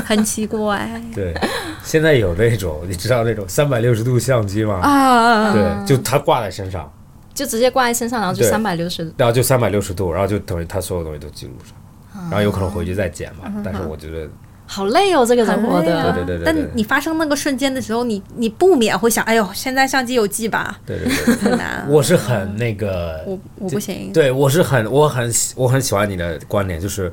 [0.04, 1.34] 很奇怪 对，
[1.82, 4.74] 现在有那种你知道那种三百六十度相机吗？
[4.76, 5.52] 啊。
[5.52, 6.90] 对，就它挂在身上，
[7.32, 13.44] 就直接挂在身上，然后就对三百六十然后就三百六十度，然后就等于它所有东西都记录上，啊然后有可能回去再剪嘛。
[13.46, 14.28] 嗯但是我觉得，
[14.66, 16.12] 好累哦，这个人活的。
[16.12, 21.86] 对对对对但你发生那个瞬间的时候，你你不免会想，哎呦，现在相机有记吧，对对对，很难。
[21.88, 27.12] 我是很那个，我我不行，对我是很我很喜我很喜欢你的观点，就是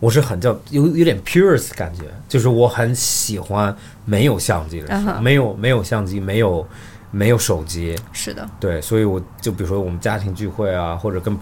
[0.00, 3.74] 我是很叫有有点 purest 感觉，就是我很喜欢
[4.04, 6.66] 没有相机的时候，没有没有相机，没有
[7.10, 11.36] 没有手机，是的，对，所以我就比如说我们家庭聚会啊，或者跟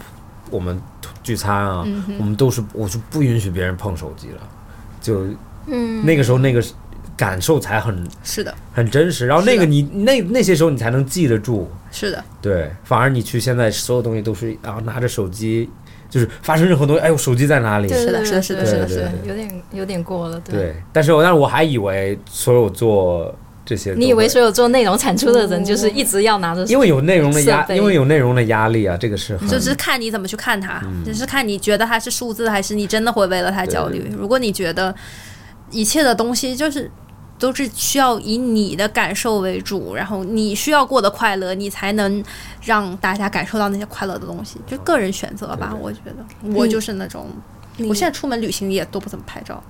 [0.51, 0.81] 我们
[1.23, 4.35] 聚餐啊，嗯我们都是我是不允许别人碰手机的，
[5.07, 5.25] 就
[5.67, 6.05] 嗯。
[6.05, 6.63] 那个时候那个
[7.17, 15.71] 感受才很是的，很真实，然后那个你那那些时候你才能记得住，是的，对，反而你去现在所有东西都是啊拿着手机，
[16.11, 17.89] 就是发生任何东西，哎我手机在哪里？
[17.89, 20.39] 是的是的是的是的是的有点有点过了。
[20.41, 23.35] 对，但是我但是我还以为所有做
[23.67, 26.65] 这些，你以为所有做内容产出的人就是一直要拿着？
[26.67, 34.09] 因为有内容的压，因为有内容的压力啊，这个是很就是看你怎么去看它，嗯只是看你觉得它是数字，还是你真的会为了它焦虑。
[34.17, 34.95] 如果你觉得
[35.73, 36.89] 一切的东西就是
[37.39, 42.23] 都是需要以你的感受为主，然后你需要过得快乐，你才能
[42.63, 45.77] 让大家感受到那些快乐的东西，就个人选择吧。
[45.79, 47.27] 我觉得我就是那种，
[47.89, 49.61] 我现在出门旅行也都不怎么拍照。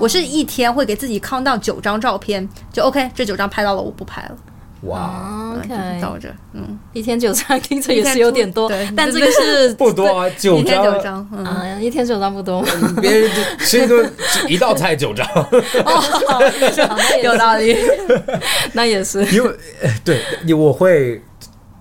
[0.00, 4.36] 我是一天会给自己 count down 九张照片，就 OK，这九张拍到了，我不拍了。
[4.82, 5.10] 哇。
[5.24, 12.62] 嗯 OK，照着，嗯，一天九张听着也是有点多但这个是 不多啊，九张，九张，嗯，啊，一天九张不多，
[13.00, 14.12] 别人就吃一顿
[14.46, 16.52] 一道菜九张，哦
[17.24, 17.76] 有道理。
[18.72, 19.24] 那也是。
[19.34, 19.50] 因为
[19.82, 21.20] 呃对你我会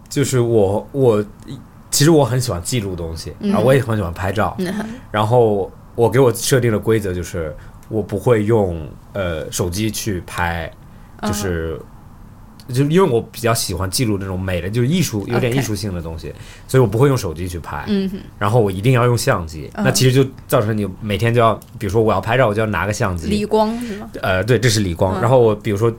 [0.09, 1.23] 就是我我
[1.91, 4.57] 其实我很喜欢记录东西，然后我也很喜欢拍照，
[5.11, 7.53] 然后我给我设定的规则就是
[7.89, 10.71] 我不会用呃手机去拍，
[11.23, 11.77] 就是。
[12.69, 16.33] 就因为我比较喜欢记录那种美的，就是艺术有点艺术性的东西
[16.67, 17.85] 所以我不会用手机去拍。
[18.37, 23.29] 然后我一定要用相机，嗯那其实就造成你每天就要，比如说我要拍照，我就要拿个相机。
[23.29, 24.09] 理光是吗？
[24.21, 25.17] 呃，对，这是理光。
[25.17, 25.89] 嗯然后我比如说，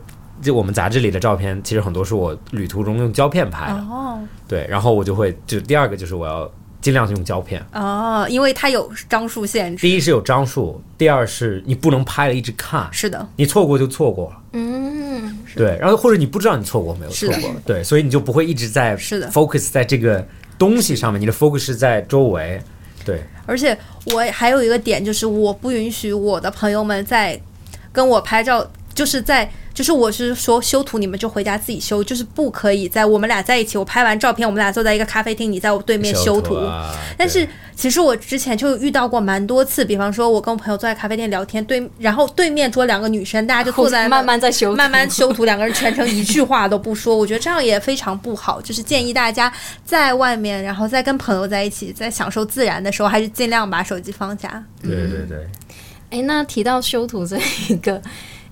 [0.43, 3.79] 就我们杂志里的照片，其实很多是我旅途中用胶片拍的。
[3.79, 7.65] 哦对，然后我就会，就第二个就是我要尽量用胶片。
[7.73, 9.83] 哦，因为它有张数限制。
[9.83, 14.37] 第一是有张数，第二是你不能拍了一直看，是的，你错过就错过了。
[14.53, 20.27] 嗯，对，然后或者你不知道你错过没有错过，对，所以你就不会一直在是的 focus 在这个
[20.59, 22.61] 东西上面，你的 focus 是在周围。
[23.05, 23.77] 对，而且
[24.13, 27.41] 我还有一个点就是，我不允许我的朋友们在
[27.91, 36.57] 跟我拍照，就是在就是我是说修图，你们就回家自己修，就是不可以在我们俩在一起，我拍完照片，我们俩坐在一个咖啡厅，你在我对面修图。
[36.57, 48.61] 啊但是其实我之前就遇到过蛮多次，比方说我跟我朋友坐在咖啡店聊天，对，然后对面桌两个女生，大家就坐在 慢慢在修图，慢慢修图，两个人全程一句话都不说， 我觉得这样也非常不好。
[48.61, 49.53] 就是建议大家
[49.85, 54.61] 在外面，然后再跟朋友在一起，在享受自然的时候，还是尽量把手机放下。
[54.83, 55.47] 对对对，
[56.11, 58.03] 哎，那提到修图这一个，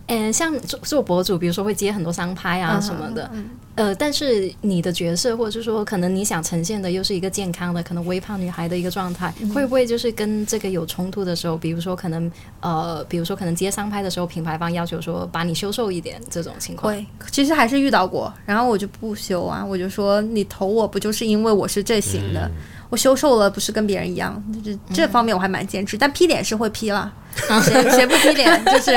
[0.06, 3.30] 呃，像做做博主，比如说会接很多商拍啊嗯什么的，
[3.74, 12.30] 呃，但是你的角色或者是说，可能你想呈现的又是一个健康的，可能微胖女孩的一个状态，嗯会不会就是跟这个有冲突的时候，比如说可能
[12.60, 16.94] 呃，比如说可能接商拍的时候，品牌方要求说把你修瘦一点这种情况？
[16.94, 22.48] 会，其实还是遇到过，然后我就不修啊，我就说你投我不就是因为我是这型的，
[22.88, 27.12] 我修瘦了不是跟别人一样，就是这方面我还蛮坚持，但 P 脸是会 P 了，
[27.64, 28.96] 谁谁不 P 脸就是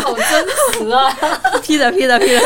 [0.00, 1.10] 好真实啊
[1.62, 2.40] ！P 的 P 的 P 的，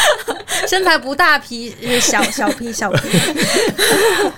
[0.68, 3.18] 身材不大 P 小小 P 小 P，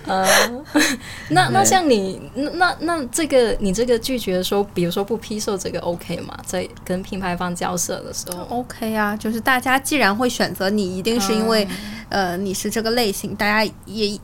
[1.30, 6.36] 那那像你，那那那这个你这个拒绝说，比如说不批售这个 OK 吗？
[6.46, 11.66] 在跟品牌方交涉的时候，OK 啊，就是大家既然会选择你，一定是因为、
[12.09, 14.20] 呃你是这个类型，大家也就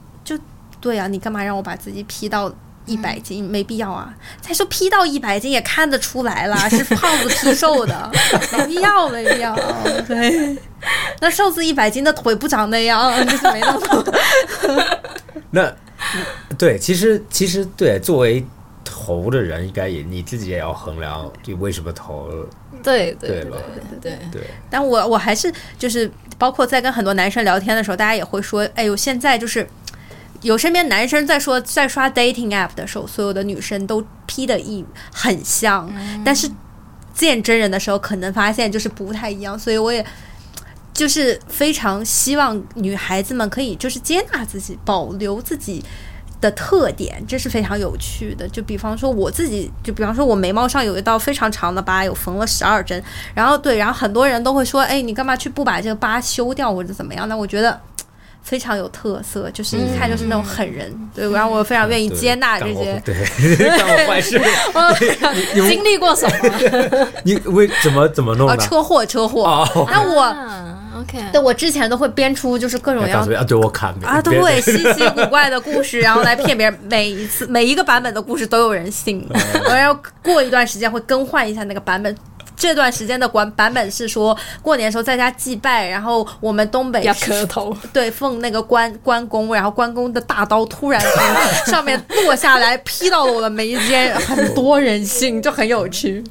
[0.80, 2.52] 对啊，你干嘛让我把自己 P 到
[2.86, 3.44] 一百斤？
[3.44, 4.12] 没必要啊！
[4.40, 8.10] 再说 P 到一百斤也看得出来啦， 是胖子 P 瘦的，
[8.56, 9.54] 没必要，没必要。
[10.08, 10.56] 对，
[11.20, 14.14] 那瘦子一百斤的腿不长那样， 就是没那么多。
[15.50, 15.72] 那
[16.58, 18.44] 对，其实其实对，作为
[18.84, 22.28] 投的人，应该也你自己也要衡量，你为什么投，
[22.82, 23.52] 对对对对
[24.00, 29.66] 对，对，但我我还是就是包括在跟很多男生聊天的时候，大家也会说，哎呦，现在就是
[30.42, 35.92] 有身边男生在说在刷 dating app 的时候，所有的女生都 P 的一很像，
[36.24, 36.50] 但是
[37.14, 40.04] 见真人的时候，可能发现就是不太一样，所以我也。
[40.92, 45.82] 就是非常希望女孩子们可以就是接纳自己，保留自己
[46.42, 48.46] 的特点，这是非常有趣的。
[48.48, 53.02] 就比方说我自己，就比方说我眉毛上有一道非常长的疤，有缝了十二针。
[53.32, 57.26] 然后对，然后很多人都会说，哎，你干嘛去不把这个疤修掉或者怎么样？
[57.28, 57.80] 那我觉得。
[58.42, 63.00] 非常有特色，就是一看就是那种狠人，对，然后我非常愿意接纳这些。
[63.04, 63.14] 对，
[63.78, 64.40] 干过坏事，
[65.68, 67.08] 经历过什么？
[67.24, 68.62] 你为怎么怎么弄啊，的？
[68.64, 69.44] 车祸，车祸。
[69.44, 76.78] 哦，那我，啊，OK，对我之前都会编出就是各种各样告诉你啊，对我看啊，别对，稀奇古怪的故事，然后来骗别人。
[76.88, 79.24] 每一次每一个版本的故事都有人信，
[79.68, 82.14] 然后过一段时间会更换一下那个版本。
[82.60, 96.22] 这段时间的版版本是说过年的时候在家祭拜，然后我们东北要磕头， 对奉那个关关公，然后关公的大刀突然从上面落下来劈到了我的眉间，很多人性，就很有趣。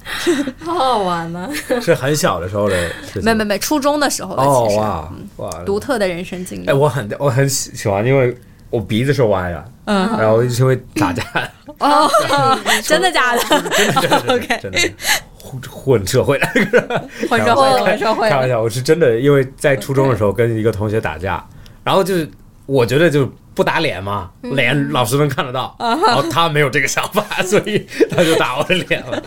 [0.63, 1.49] 好好玩啊！
[1.82, 2.77] 是很小的时候的。
[3.23, 6.67] 没没没，初中的时候的哦其实、哇哇，独特的人生经历。
[6.67, 8.38] 哎，我很我很喜喜欢，因为
[8.69, 11.23] 我鼻子是歪的，嗯然后就会打架，
[11.80, 12.07] 哦，
[12.86, 13.41] 真的假的？
[13.49, 14.80] 真的真的真的 OK 真的
[15.49, 16.47] 混混社会的，
[17.29, 18.35] 混社会，混社会开。
[18.37, 21.43] 玩笑，我是真的，因为在初中的时候跟一个同学打架，
[21.83, 22.29] 然后就是
[22.65, 29.21] 我觉得就不打脸嘛，嗯脸老师能看得到， 啊然后他没有这个想法， 所以他就打我的脸了。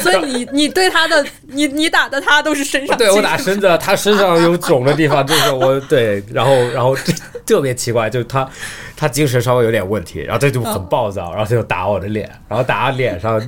[0.00, 7.12] 所以你你对他的你你打的他都是身上对我打身子，他身上有肿的地方，就是我对，然后然后这
[7.46, 8.48] 特别奇怪，就是他
[8.96, 13.40] 他精神稍微有点问题，然后他就很暴躁，然后他就打我的脸，然后打脸上。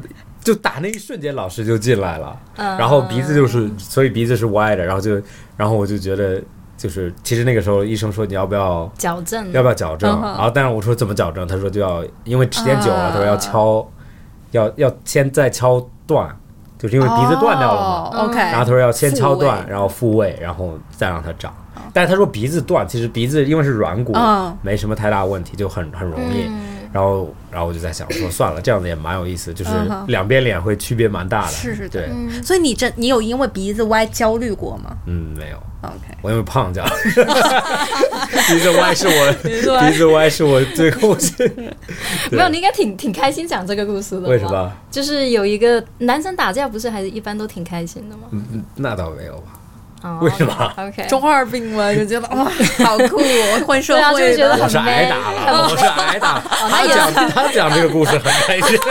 [0.44, 5.20] 就打那一瞬间，老师就进来了，然后鼻子就是，所以鼻子是歪的，然后就，
[5.56, 6.40] 然后我就觉得，
[6.76, 9.50] 就是其实那个时候医生说你要不要矫正。
[9.52, 13.10] 要不要矫正，嗯然后但是我说怎么矫正，他说就要因为时间久了，啊。
[13.10, 13.90] 他说要敲，
[14.50, 16.28] 要要先再敲断，
[16.78, 21.52] 就是因为鼻子断掉了嘛，哦 OK，然后他说要先敲断，然后复位，然后再让它长。
[21.92, 24.54] 但是他说鼻子断，其实鼻子因为是软骨，嗯。
[24.62, 26.50] 没什么太大问题，就很很容易。
[26.94, 29.70] 然后然后我就在想说，算了，这样子也蛮有意思，就是
[30.06, 31.50] 两边脸会区别蛮大的。
[31.50, 32.08] 是是对，
[32.40, 35.56] 所以你这你有因为鼻子歪焦虑过吗嗯，没有。
[35.82, 36.88] ？OK，我因为胖这样，
[38.48, 39.60] 鼻子歪是我鼻
[39.96, 41.46] 子歪是我最后是，
[42.30, 44.28] 没有，你应该挺挺开心讲这个故事的。
[44.28, 44.72] 为什么？
[44.88, 48.22] 就是有一个男生打架，不是还是一般都挺开心的吗？
[48.30, 49.58] 嗯那倒没有吧？
[50.04, 52.44] 哦为什么？？OK，中二病嘛，就觉得哇，
[52.84, 54.30] 好酷哦，混社对啊就会的。
[54.32, 56.40] 是觉得很我是挨打了，我是挨打。
[56.40, 58.78] 他讲他讲这个故事很开心。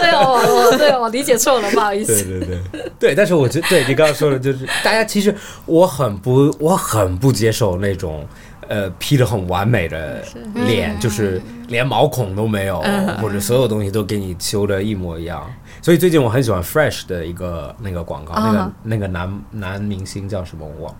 [0.00, 2.24] 对哦，我对我理解错了，不好意对思。
[2.24, 2.58] 对对
[2.98, 5.34] 对，但是我觉得对你刚刚说的，就是大家其实
[5.64, 8.26] 我很不我很不接受那种
[8.68, 10.22] 呃 P 的很完美的
[10.66, 12.84] 脸，就是连毛孔都没有，
[13.22, 15.50] 或者所有东西都给你修的一模一样。
[15.82, 20.94] 所以最近我很喜欢 Fresh 的一个那个广告，那个啊那个男男明星叫什么我，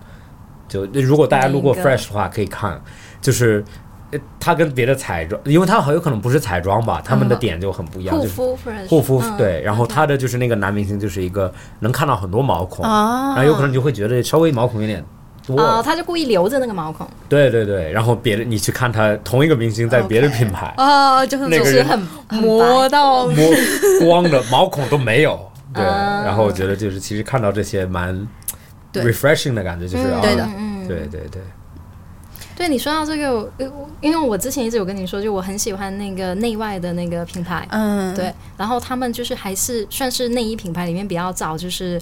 [0.67, 2.79] 就如果大家路过 Fresh 的话可以看，
[3.19, 3.65] 就是。
[4.11, 9.37] 呃他跟别的彩妆，因为他很有可能不是彩妆吧，他们的点就很不一样，就是护肤 fresh，护肤嗯。
[9.37, 13.29] 对，然后他的就是那个男明星，就是一个能看到很多毛孔，啊。
[13.29, 15.03] 然后有可能你就会觉得稍微毛孔有点
[15.45, 21.99] 多，哦，他就故意留着那个毛孔，对对对，然后别的你去看他同一个明星在别的品牌啊，就很那个人就是很
[22.41, 23.47] 磨到磨
[24.01, 25.39] 光的毛孔都没有，
[25.73, 26.23] 对，啊。
[26.25, 28.27] 然后我觉得就是其实看到这些蛮
[28.93, 30.47] refreshing 的感觉，就是啊，对的。
[30.57, 31.41] 嗯，对对对，
[32.55, 33.51] 对你说到这个，
[34.01, 41.99] 因为我之前一直有跟你说，就我很喜欢那个内外的那个品牌，嗯，对，然后他们就是还是算是内衣品牌里面比较早，就是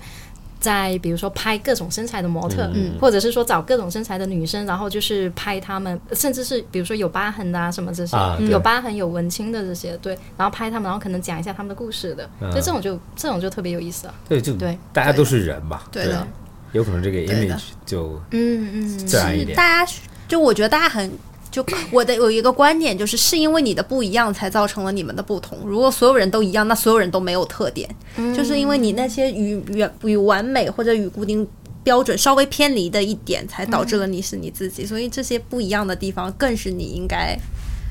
[0.62, 2.94] 在比如说拍各种身材的模特，嗯。
[3.02, 12.50] 或者是说找各种身材的女生，然后就是拍她们，甚至是比如说有疤痕的啊什么这些，啊有疤痕有文青的这些，对，然后拍他们，然后可能讲一下他们的故事的，嗯。
[12.52, 14.78] 就这种就这种就特别有意思啊，对就对。
[14.94, 16.06] 大家都是人嘛，对。
[16.06, 16.26] 的，
[16.72, 19.92] 有可能这个 image 就嗯嗯，自然一点，大家
[20.28, 21.12] 就我觉得大家很。
[21.52, 25.60] 就我的有一个观点，就是是因为你的不一样，才造成了你们的不同。
[25.66, 27.88] 如果所有人都一样，那所有人都没有特点。
[28.34, 31.46] 就是因为你那些与与与完美或者与固定
[31.84, 34.86] 标准稍微偏离的一点，才导致了你是你自己。
[34.86, 37.38] 所以这些不一样的地方，更是你应该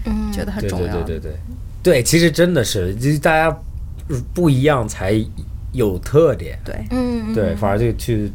[0.07, 1.03] 嗯觉得很重要的。
[1.03, 1.33] 对对对
[1.83, 3.55] 对，对，其实真的是，就是大家
[4.33, 5.23] 不一样才
[5.73, 8.33] 有特点，对嗯，对，反而就去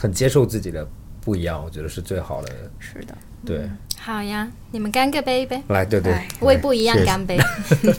[0.00, 0.88] 很接受自己的
[1.20, 2.50] 不一样，我觉得是最好的。
[2.78, 3.14] 是的。
[3.44, 3.68] 对，
[4.04, 6.12] 好呀，你们干个杯呗，来，对对。
[6.12, 7.38] 哎，我也不一样干杯，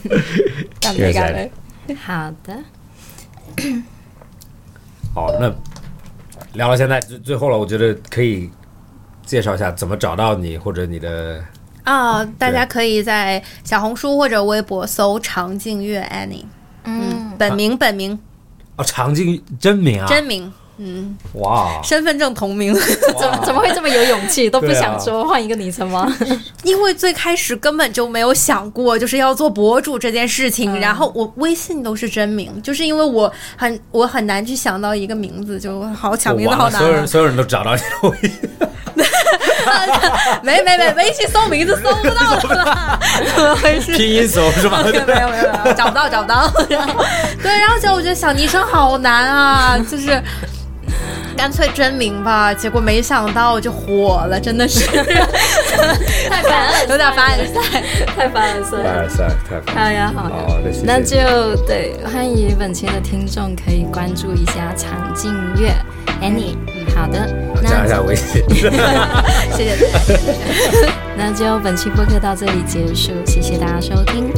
[0.78, 1.50] 干杯干杯！
[1.94, 2.58] 好的，
[5.14, 5.50] 好，那
[6.52, 8.50] 聊到现在最最后了，我觉得可以
[9.24, 11.42] 介绍一下怎么找到你或者你的
[11.84, 16.44] 啊，大家可以在小红书或者微博搜“常静月 Annie”，
[16.84, 18.18] 嗯，本名本名。
[18.76, 22.74] 哦，常静真名啊，真名，嗯，哇，身份证同名。
[23.18, 24.50] 怎么怎么会这么有勇气？
[24.50, 26.12] 都不想说换一个昵称吗？
[26.64, 37.06] 因为最开始根本就没有想过就是要做博主这件事情，然后我微信都是真名，就是因为我很我很难去想到一个名字，就好抢名字，好难所有人啊。
[37.06, 38.32] 所有人都找到你的微信，
[40.42, 42.98] 没没没，微信搜名字搜不到的啦，
[43.36, 43.92] 怎么回事？
[43.96, 44.82] 拼音搜是吧？
[44.82, 46.52] 没有没有没有，没有找不到找不到。
[46.68, 47.04] 然后
[47.42, 50.20] 对，然后就我觉得小昵称好难啊，就是。
[51.36, 54.86] 干脆真名吧，结果没想到就火了，真的是
[56.30, 57.82] 太凡尔有点凡尔赛。
[58.16, 58.84] 太凡尔赛了。
[58.84, 60.36] 凡尔赛，太烦好呀，好呀
[60.84, 61.16] 那就
[61.66, 65.74] 对，欢迎本期的听众可以关注一下常静月
[66.22, 66.56] Annie。
[66.94, 67.28] 好的，
[67.62, 68.42] 那加一下微信。
[68.48, 70.92] 谢谢大家。
[71.16, 74.32] 那就本期播客到这里结束，谢谢大家收听，